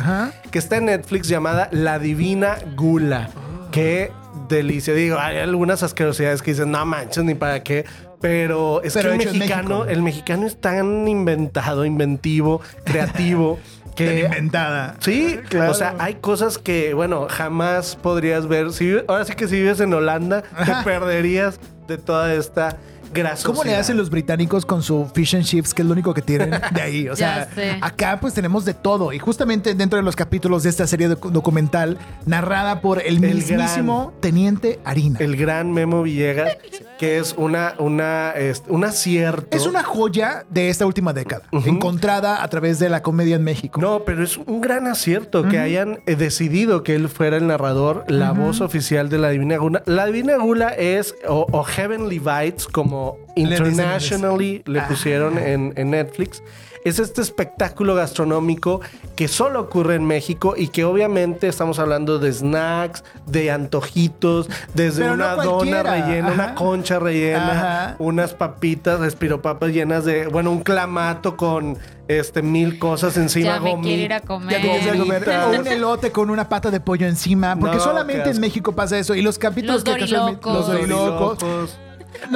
[0.51, 3.31] Que está en Netflix llamada La Divina Gula.
[3.71, 4.13] Qué
[4.51, 4.93] delicia.
[4.93, 7.87] Digo, hay algunas asquerosidades que dicen, no manches, ni para qué.
[8.21, 13.59] Pero es Pero que el mexicano, el mexicano es tan inventado, inventivo, creativo,
[13.97, 14.97] que inventada.
[14.99, 15.71] Sí, Claro.
[15.71, 18.71] O sea, hay cosas que, bueno, jamás podrías ver.
[18.75, 22.77] Si, ahora sí que si vives en Holanda, te perderías de toda esta
[23.13, 23.47] grasosidad.
[23.51, 26.23] ¿Cómo le hacen los británicos con su fish and chips, que es lo único que
[26.23, 27.09] tienen de ahí?
[27.09, 27.49] O sea,
[27.81, 29.13] acá pues tenemos de todo.
[29.13, 33.35] Y justamente dentro de los capítulos de esta serie docu- documental, narrada por el, El
[33.35, 35.19] mismísimo Teniente Harina.
[35.21, 36.57] El gran Memo Villegas,
[36.99, 39.57] que es una, una, este, un acierto.
[39.57, 43.81] es una joya de esta última década, encontrada a través de la comedia en México.
[43.81, 48.05] No, pero es un gran acierto que hayan eh, decidido que él fuera el narrador,
[48.09, 49.83] la voz oficial de la Divina Gula.
[49.87, 53.02] La Divina Gula es, o, o Heavenly Bites, como
[53.37, 56.43] Internationally le pusieron en, en Netflix.
[56.85, 58.81] Es este espectáculo gastronómico
[59.15, 65.03] que solo ocurre en México y que obviamente estamos hablando de snacks, de antojitos, desde
[65.03, 66.35] Pero no una dona rellena, Ajá.
[66.35, 67.97] una concha rellena, Ajá.
[68.01, 71.79] unas papitas, espiropapas llenas de, bueno, un clamato con
[72.09, 74.65] este mil cosas encima, Ya me gomi- quiero ir a Ya comer.
[74.65, 75.29] ir a comer.
[75.29, 77.55] O un elote con una pata de pollo encima.
[77.61, 78.41] Porque No, solamente en.
[78.41, 79.15] México pasa eso.
[79.15, 80.55] Y los capítulos Los que casualmente- dorilocos.
[80.55, 81.39] Los dorilocos.
[81.39, 81.79] Dorilocos.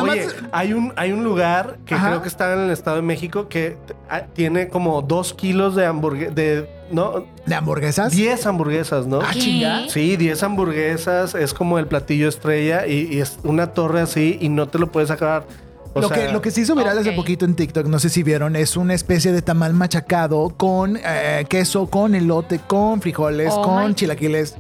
[0.00, 2.08] Oye, hay un, hay un lugar que Ajá.
[2.08, 3.76] creo que está en el Estado de México que
[4.08, 8.12] ah, tiene como dos kilos de hamburguesas, de, no, ¿De hamburguesas?
[8.12, 9.20] 10 hamburguesas, ¿no?
[9.20, 9.88] Ah, chinga.
[9.88, 14.48] Sí, 10 hamburguesas, es como el platillo estrella y, y es una torre así y
[14.48, 15.46] no te lo puedes acabar.
[15.94, 18.10] O lo, sea, que, lo que se hizo viral hace poquito en TikTok, no sé
[18.10, 23.50] si vieron, es una especie de tamal machacado con eh, queso, con elote, con frijoles,
[23.50, 24.56] Oh con chilaquiles,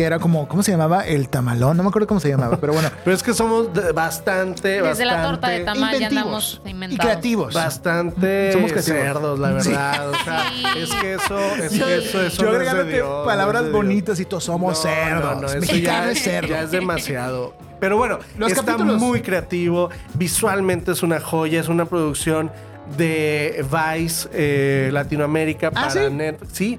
[0.00, 1.06] que era como, ¿cómo se llamaba?
[1.06, 2.88] El tamalón, no me acuerdo cómo se llamaba, pero bueno.
[3.04, 6.70] Pero es que somos de- bastante, Desde la torta de tamal ya inventivos andamos y
[6.70, 7.04] inventados.
[7.04, 7.54] creativos.
[7.54, 8.98] bastante Somos creativos.
[9.02, 10.08] cerdos, la verdad.
[10.08, 10.78] O sea, Sí.
[10.78, 13.62] es que eso, es Yo- que eso, eso yo no es agregándote de Dios, palabras
[13.64, 15.50] no bonitas y todos somos cerdos.
[15.52, 16.48] eso Mexicano ya, es cerdo.
[16.48, 17.54] ya es demasiado.
[17.78, 19.90] Pero bueno, Los está capítulos- muy creativo.
[20.14, 22.50] Visualmente es una joya, es una producción
[22.96, 25.98] de Vice eh, Latinoamérica ¿Ah, para sí?
[26.10, 26.52] Netflix.
[26.56, 26.78] Sí.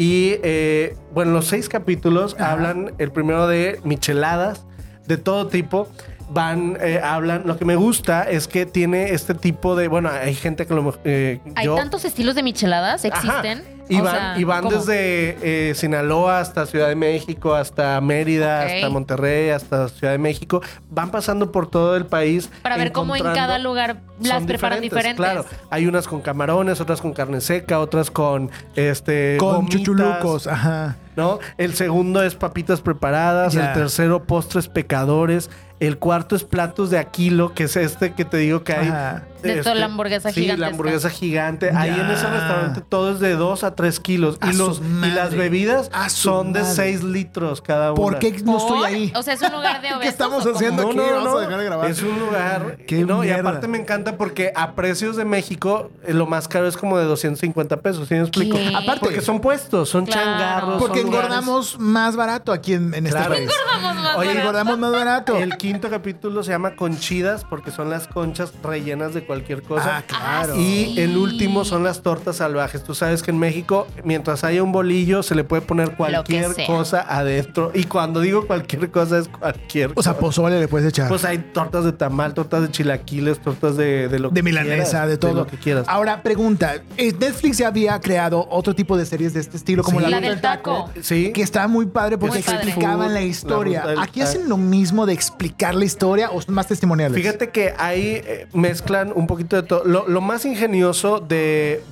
[0.00, 2.52] Y eh, bueno, los seis capítulos Ajá.
[2.52, 4.64] hablan, el primero de micheladas
[5.06, 5.88] de todo tipo.
[6.30, 7.42] Van, eh, hablan.
[7.44, 9.88] Lo que me gusta es que tiene este tipo de.
[9.88, 10.98] Bueno, hay gente que lo.
[11.04, 13.04] eh, ¿Hay yo- tantos estilos de micheladas?
[13.04, 13.42] Ajá.
[13.90, 18.62] Y O van, sea, y van desde eh, Sinaloa hasta Ciudad de México, hasta Mérida,
[18.62, 20.62] hasta Monterrey, hasta Ciudad de México.
[20.90, 22.48] Van pasando por todo el país.
[22.62, 25.16] Para ver cómo en cada lugar las Son preparan diferentes.
[25.16, 30.46] Claro, hay unas con camarones, otras con carne seca, otras con este Con gomitas, chuchulucos,
[30.46, 30.96] ajá.
[31.16, 31.40] ¿no?
[31.58, 37.54] El segundo es papitas preparadas, el tercero postres pecadores, el cuarto es platos de aquilo,
[37.54, 38.88] que es este que te digo que hay.
[38.88, 39.24] Ajá.
[39.42, 41.70] De toda la hamburguesa Sí, la hamburguesa gigante.
[41.74, 44.38] Ahí en ese restaurante todo es de 2 a 3 kilos.
[44.40, 46.74] A Y, los, y las bebidas son de madre.
[46.74, 48.00] 6 litros cada una.
[48.00, 49.12] ¿Por qué no estoy ahí?
[49.16, 50.12] O sea, es un lugar de ¿Qué obesos.
[50.12, 50.56] estamos ¿o cómo?
[50.56, 50.82] haciendo?
[50.82, 50.96] No, aquí?
[50.98, 51.90] no, Vamos a dejar de grabar.
[51.90, 52.76] Es un lugar.
[52.86, 56.66] Qué no, y aparte me encanta porque a precios de México, eh, lo más caro
[56.68, 58.08] es como de 250 pesos.
[58.08, 58.56] ¿Sí me explico?
[58.56, 58.68] ¿Qué?
[58.74, 60.22] Aparte- Porque son puestos, son Claro.
[60.22, 60.80] changarros.
[60.82, 63.34] Porque son lugares- engordamos más barato aquí en, en este Claro.
[63.34, 63.50] país.
[63.50, 64.38] Engordamos más Oye, barato.
[64.40, 65.36] engordamos más barato.
[65.36, 69.98] El quinto capítulo se llama Conchidas porque son las conchas rellenas de cualquier cosa.
[69.98, 70.56] Ah, claro.
[70.56, 70.94] Y sí.
[71.00, 72.82] el último son las tortas salvajes.
[72.82, 77.00] Tú sabes que en México, mientras haya un bolillo, se le puede poner cualquier cosa
[77.08, 77.70] adentro.
[77.74, 80.18] Y cuando digo cualquier cosa, es cualquier O sea, cosa.
[80.18, 81.06] pozole le puedes echar.
[81.08, 84.90] Pues hay tortas de tamal, tortas de chilaquiles, tortas de, de lo de que milanesa,
[84.90, 85.34] quieras, de todo.
[85.34, 85.84] lo que quieras.
[85.86, 86.82] Ahora, pregunta.
[86.96, 90.06] eh, Netflix ya había creado otro tipo de series de este estilo, como Sí.
[90.06, 90.90] la, La del taco.
[91.02, 91.30] Sí.
[91.32, 92.62] Que está muy padre porque Muy padre.
[92.64, 93.84] explicaban la historia.
[94.00, 97.16] ¿Aquí hacen lo mismo de explicar la historia o son más testimoniales?
[97.16, 99.84] Fíjate que ahí eh, mezclan un poquito de todo.
[99.84, 101.82] Lo, lo más ingenioso de,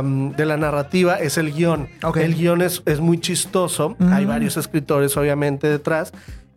[0.00, 1.88] um, de la narrativa es el guion.
[2.16, 3.96] El guion es, es muy chistoso.
[4.12, 6.12] Hay varios escritores, obviamente, detrás.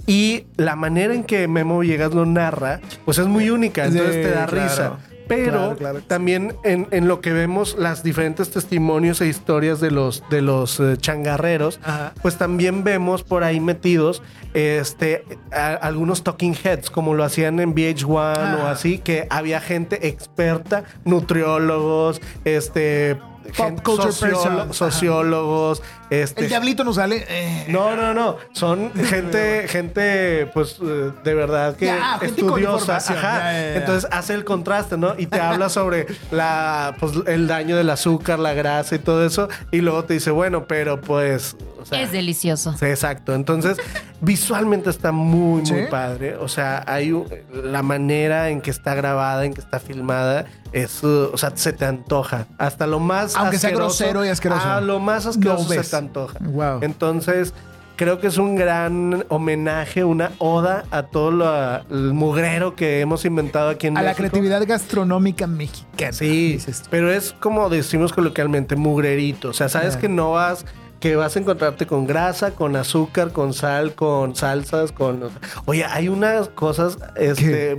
[0.05, 3.85] Y la manera en que Memo Villegas lo narra, pues es muy única.
[3.85, 4.63] Entonces Sí, te da claro.
[4.67, 4.97] risa.
[5.35, 6.01] Pero Claro, claro.
[6.07, 10.79] también en, en lo que vemos las diferentes testimonios e historias de los, de los
[10.79, 12.13] eh, changarreros, Ajá.
[12.21, 14.21] pues también vemos por ahí metidos
[14.53, 20.07] este, a- algunos talking heads, como lo hacían en VH1 o así, que había gente
[20.07, 23.17] experta, nutriólogos, este,
[23.55, 24.59] Pop culture sociólo- person.
[24.61, 24.73] Ajá.
[24.73, 27.25] sociólogos, este, El diablito nos sale.
[27.27, 28.37] eh, no, no, no.
[28.53, 32.97] Son gente, gente, pues, eh, de verdad que Ya, estudiosa.
[32.97, 33.13] Ajá.
[33.13, 33.75] Ya, ya, ya.
[33.75, 35.15] Entonces hace el contraste, ¿no?
[35.17, 39.49] Y te habla sobre la, pues, el daño del azúcar, la grasa y todo eso.
[39.71, 41.55] Y luego te dice, bueno, pero pues.
[41.83, 42.75] O sea, Es delicioso.
[42.77, 43.33] Sí, exacto.
[43.35, 43.77] Entonces,
[44.21, 46.35] visualmente está muy, muy padre.
[46.37, 47.13] O sea, hay
[47.53, 51.85] la manera en que está grabada, en que está filmada, es, o sea, se te
[51.85, 52.47] antoja.
[52.57, 54.63] Hasta lo más Aunque sea grosero y asqueroso.
[54.65, 55.89] Ah, lo más asqueroso Lo se ves.
[55.89, 56.39] te antoja.
[56.41, 56.79] Wow.
[56.81, 57.53] Entonces,
[57.95, 63.23] creo que es un gran homenaje, una oda a todo lo, el mugrero que hemos
[63.23, 64.29] inventado aquí en a la México.
[64.29, 66.11] creatividad gastronómica mexicana.
[66.11, 66.59] Sí,
[66.89, 69.49] pero es como decimos coloquialmente, mugrerito.
[69.49, 70.65] O sea, sabes que no vas,
[71.03, 75.19] que vas a encontrarte con grasa, con azúcar, con sal, con salsas, con...
[75.65, 77.75] Oye, hay unas cosas, este,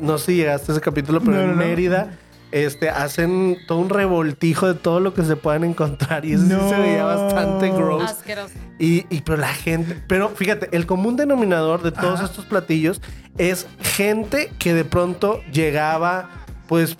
[0.00, 1.56] no sé si llegaste a ese capítulo, pero No, en no.
[1.56, 2.16] Mérida...
[2.52, 6.48] Este, hacen todo un revoltijo de todo lo que se puedan encontrar y eso sí
[6.52, 6.68] No.
[6.68, 8.02] se veía bastante gross.
[8.10, 8.54] Asqueroso.
[8.78, 13.00] Y, y pero la gente, pero fíjate, el común denominador de todos estos platillos
[13.38, 16.28] es gente que de pronto llegaba
[16.66, 16.98] pues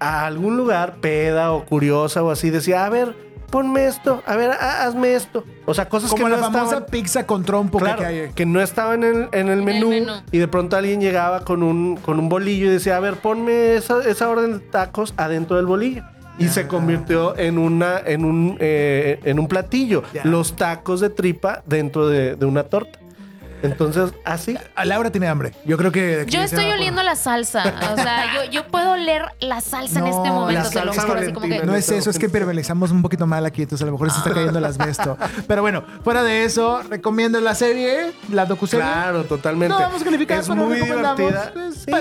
[0.00, 3.14] a algún lugar peda o curiosa o así, decía, a ver,
[3.50, 5.44] ponme esto, a ver, ha- hazme esto.
[5.66, 8.30] O sea, cosas Como que la no famosa estaban, pizza con trompo claro, que hay.
[8.34, 10.12] que no estaban en, el- en el el menú, menú.
[10.30, 13.74] y de pronto alguien llegaba con un, con un bolillo y decía, a ver, ponme
[13.74, 16.02] esa, esa orden de tacos adentro del bolillo.
[16.40, 20.04] Y se convirtió en una en un eh, en un platillo.
[20.22, 23.00] Los tacos de tripa dentro de, de una torta.
[23.62, 24.56] Entonces, así.
[24.74, 25.52] A Laura tiene hambre.
[25.64, 26.24] Yo creo que.
[26.28, 27.62] Yo estoy oliendo la salsa.
[27.92, 30.62] O sea, yo, yo puedo oler la salsa en este momento.
[30.64, 31.64] la salsa juro, así como que-.
[31.64, 34.18] No es eso, es que permelizamos un poquito mal aquí, entonces a lo mejor se
[34.18, 35.16] está cayendo el asbesto.
[35.46, 38.84] Pero bueno, fuera de eso, recomiendo la serie, la docuserie.
[38.84, 39.74] Claro, totalmente.
[39.74, 41.52] No vamos a calificar, es pero muy divertida.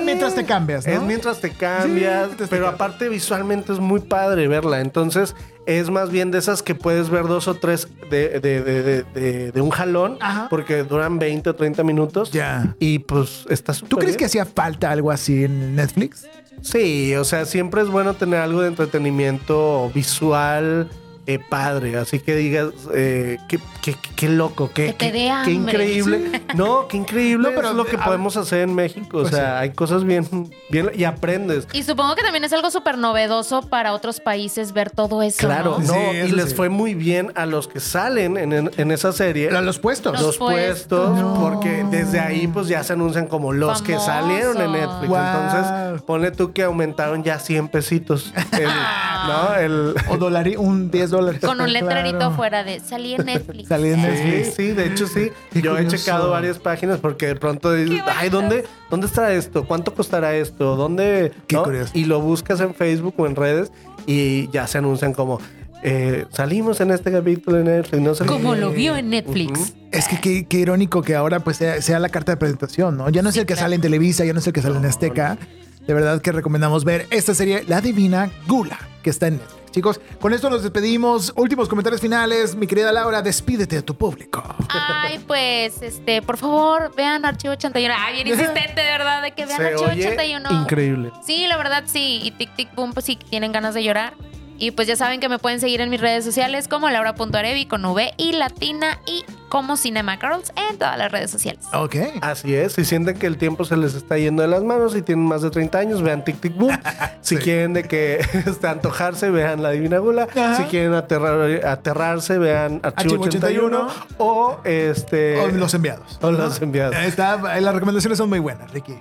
[0.03, 0.93] mientras te cambias, ¿no?
[0.93, 2.73] Es mientras te cambias, Sí, mientras te pero cambias.
[2.73, 4.79] aparte visualmente es muy padre verla.
[4.79, 5.35] Entonces,
[5.67, 9.03] es más bien de esas que puedes ver dos o tres de, de, de, de-
[9.03, 10.47] de- de un jalón, Ajá.
[10.49, 12.31] porque duran 20 o 30 minutos.
[12.31, 12.75] Ya.
[12.79, 16.25] Y pues está súper ¿Tú crees que hacía falta algo así en Netflix?
[16.61, 20.89] Sí, o sea, siempre es bueno tener algo de entretenimiento visual
[21.27, 21.97] eh, padre.
[21.97, 26.41] Así que digas, eh, qué, qué- qué loco, qué, Que qué- qué increíble.
[26.55, 29.17] No, qué increíble No, pero es lo que a- podemos hacer en México.
[29.19, 31.67] O Pues sea, hay cosas bien, bien y aprendes.
[31.73, 35.39] Y supongo que también es algo súper novedoso para otros países ver todo eso.
[35.45, 35.85] Claro, ¿no?
[35.87, 36.55] no, Sí, y les sí.
[36.55, 39.49] fue muy bien a los que salen en, en- en esa serie.
[39.49, 40.13] A los puestos.
[40.13, 41.37] Los los puestos, puestos.
[41.39, 45.07] porque desde ahí pues ya se anuncian como los que salieron en Netflix.
[45.09, 45.17] Wow.
[45.17, 48.31] Entonces, pone tú que aumentaron ya 100 pesitos.
[48.53, 48.67] El,
[49.27, 49.55] ¿No?
[49.55, 51.16] El, O dolari, un 10 dólares.
[51.41, 52.33] Con un letrerito Claro.
[52.33, 53.67] afuera de salí en Netflix.
[53.69, 54.55] Salí en Sí, Netflix.
[54.55, 55.31] sí, de hecho sí.
[55.51, 59.65] Qué Yo he checado varias páginas porque de pronto dices, ay, ¿dónde, ¿dónde está esto?
[59.65, 60.75] ¿Cuánto costará esto?
[60.75, 61.31] ¿Dónde?
[61.47, 61.63] Qué ¿No?
[61.63, 61.91] curioso.
[61.93, 63.71] Y lo buscas en Facebook o en redes
[64.05, 65.39] y ya se anuncian como
[65.83, 68.01] eh, salimos en este capítulo en Netflix.
[68.01, 69.73] No Como lo vio en Netflix.
[69.91, 73.09] Es que qué, qué irónico que ahora pues sea, sea la carta de presentación, ¿no?
[73.09, 74.85] Ya no es el que sale en Televisa, ya no es el que sale en
[74.85, 75.37] Azteca.
[75.85, 79.56] De verdad que recomendamos ver esta serie, La Divina Gula, que está en Netflix.
[79.77, 81.31] Chicos, con esto nos despedimos.
[81.35, 82.55] Últimos comentarios finales.
[82.55, 84.43] Mi querida Laura, despídete de tu público.
[84.69, 87.93] Ay, pues, este, por favor, vean Archivo 81.
[87.95, 90.61] Ay, bien insistente, de verdad, de que vean Se Archivo oye 81.
[90.63, 91.11] increíble.
[91.23, 92.21] Sí, la verdad sí.
[92.23, 94.15] Y Tic Tic Boom, pues sí, tienen ganas de llorar.
[94.57, 97.85] Y pues ya saben que me pueden seguir en mis redes sociales como Laura.arevi con
[97.85, 101.63] V y Latina y como Cinema Girls en todas las redes sociales.
[101.73, 101.95] Ok.
[102.21, 105.01] Así es, si sienten que el tiempo se les está yendo de las manos y
[105.01, 106.77] tienen más de 30 años, vean Tic Tic Boom.
[107.21, 107.41] Si Sí.
[107.43, 110.23] quieren de que este, antojarse, vean La Divina Gula.
[110.29, 110.55] Ajá.
[110.55, 113.77] Si quieren aterrar- aterrarse, vean Archivo, Archivo 81.
[113.77, 114.05] 81.
[114.17, 115.37] O este.
[115.39, 116.17] O los enviados.
[116.21, 116.95] o los enviados.
[116.95, 118.93] Está, las recomendaciones son muy buenas, Ricky.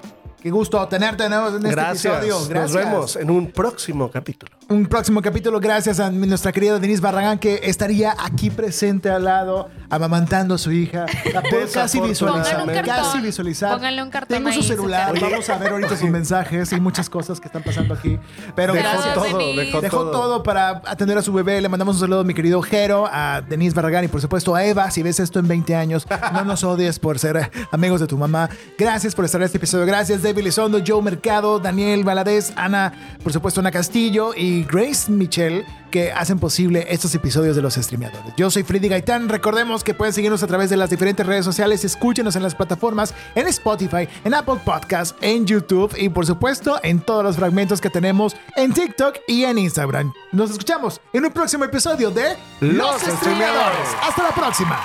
[0.43, 2.05] Qué gusto tenerte de nuevo en este Gracias.
[2.25, 2.49] episodio.
[2.49, 2.75] Gracias.
[2.75, 4.56] Nos vemos en un próximo capítulo.
[4.69, 9.69] Un próximo capítulo, gracias a nuestra querida Denise Barragán, que estaría aquí presente al lado,
[9.89, 11.07] amamantando a su hija.
[11.33, 12.67] La puedo casi visualizar.
[12.69, 12.75] Un.
[12.85, 13.75] Casi visualizar.
[13.75, 15.14] Pónganle un cartón Tengo su celular.
[15.21, 16.73] Vamos a ver ahorita sus mensajes.
[16.73, 18.19] Hay muchas cosas que están pasando aquí.
[18.57, 20.11] Pero Dejó Gracias, todo, dejó, Dejó todo.
[20.11, 21.61] todo para atender a su bebé.
[21.61, 24.64] Le mandamos un saludo a mi querido Jero, a Denise Barragán y por supuesto a
[24.64, 24.91] Eva.
[24.91, 28.51] Si ves esto en 20 años, no nos odies por ser amigos de tu mamá.
[28.77, 29.87] Gracias por estar en este episodio.
[29.87, 32.93] Gracias David Lizondo, Joe Mercado, Daniel Valadez, Ana,
[33.23, 38.35] por supuesto Ana Castillo y Grace Michelle que hacen posible estos episodios de los streameadores.
[38.37, 39.29] Yo soy Freddy Gaitán.
[39.29, 41.85] Recordemos que pueden seguirnos a través de las diferentes redes sociales.
[41.85, 47.01] Escúchenos en las plataformas, en Spotify, en Apple Podcasts, en YouTube y por supuesto en
[47.01, 50.13] todos los fragmentos que tenemos en TikTok y en Instagram.
[50.33, 53.89] Nos escuchamos en un próximo episodio de Los Streameadores.
[54.03, 54.79] Hasta la próxima.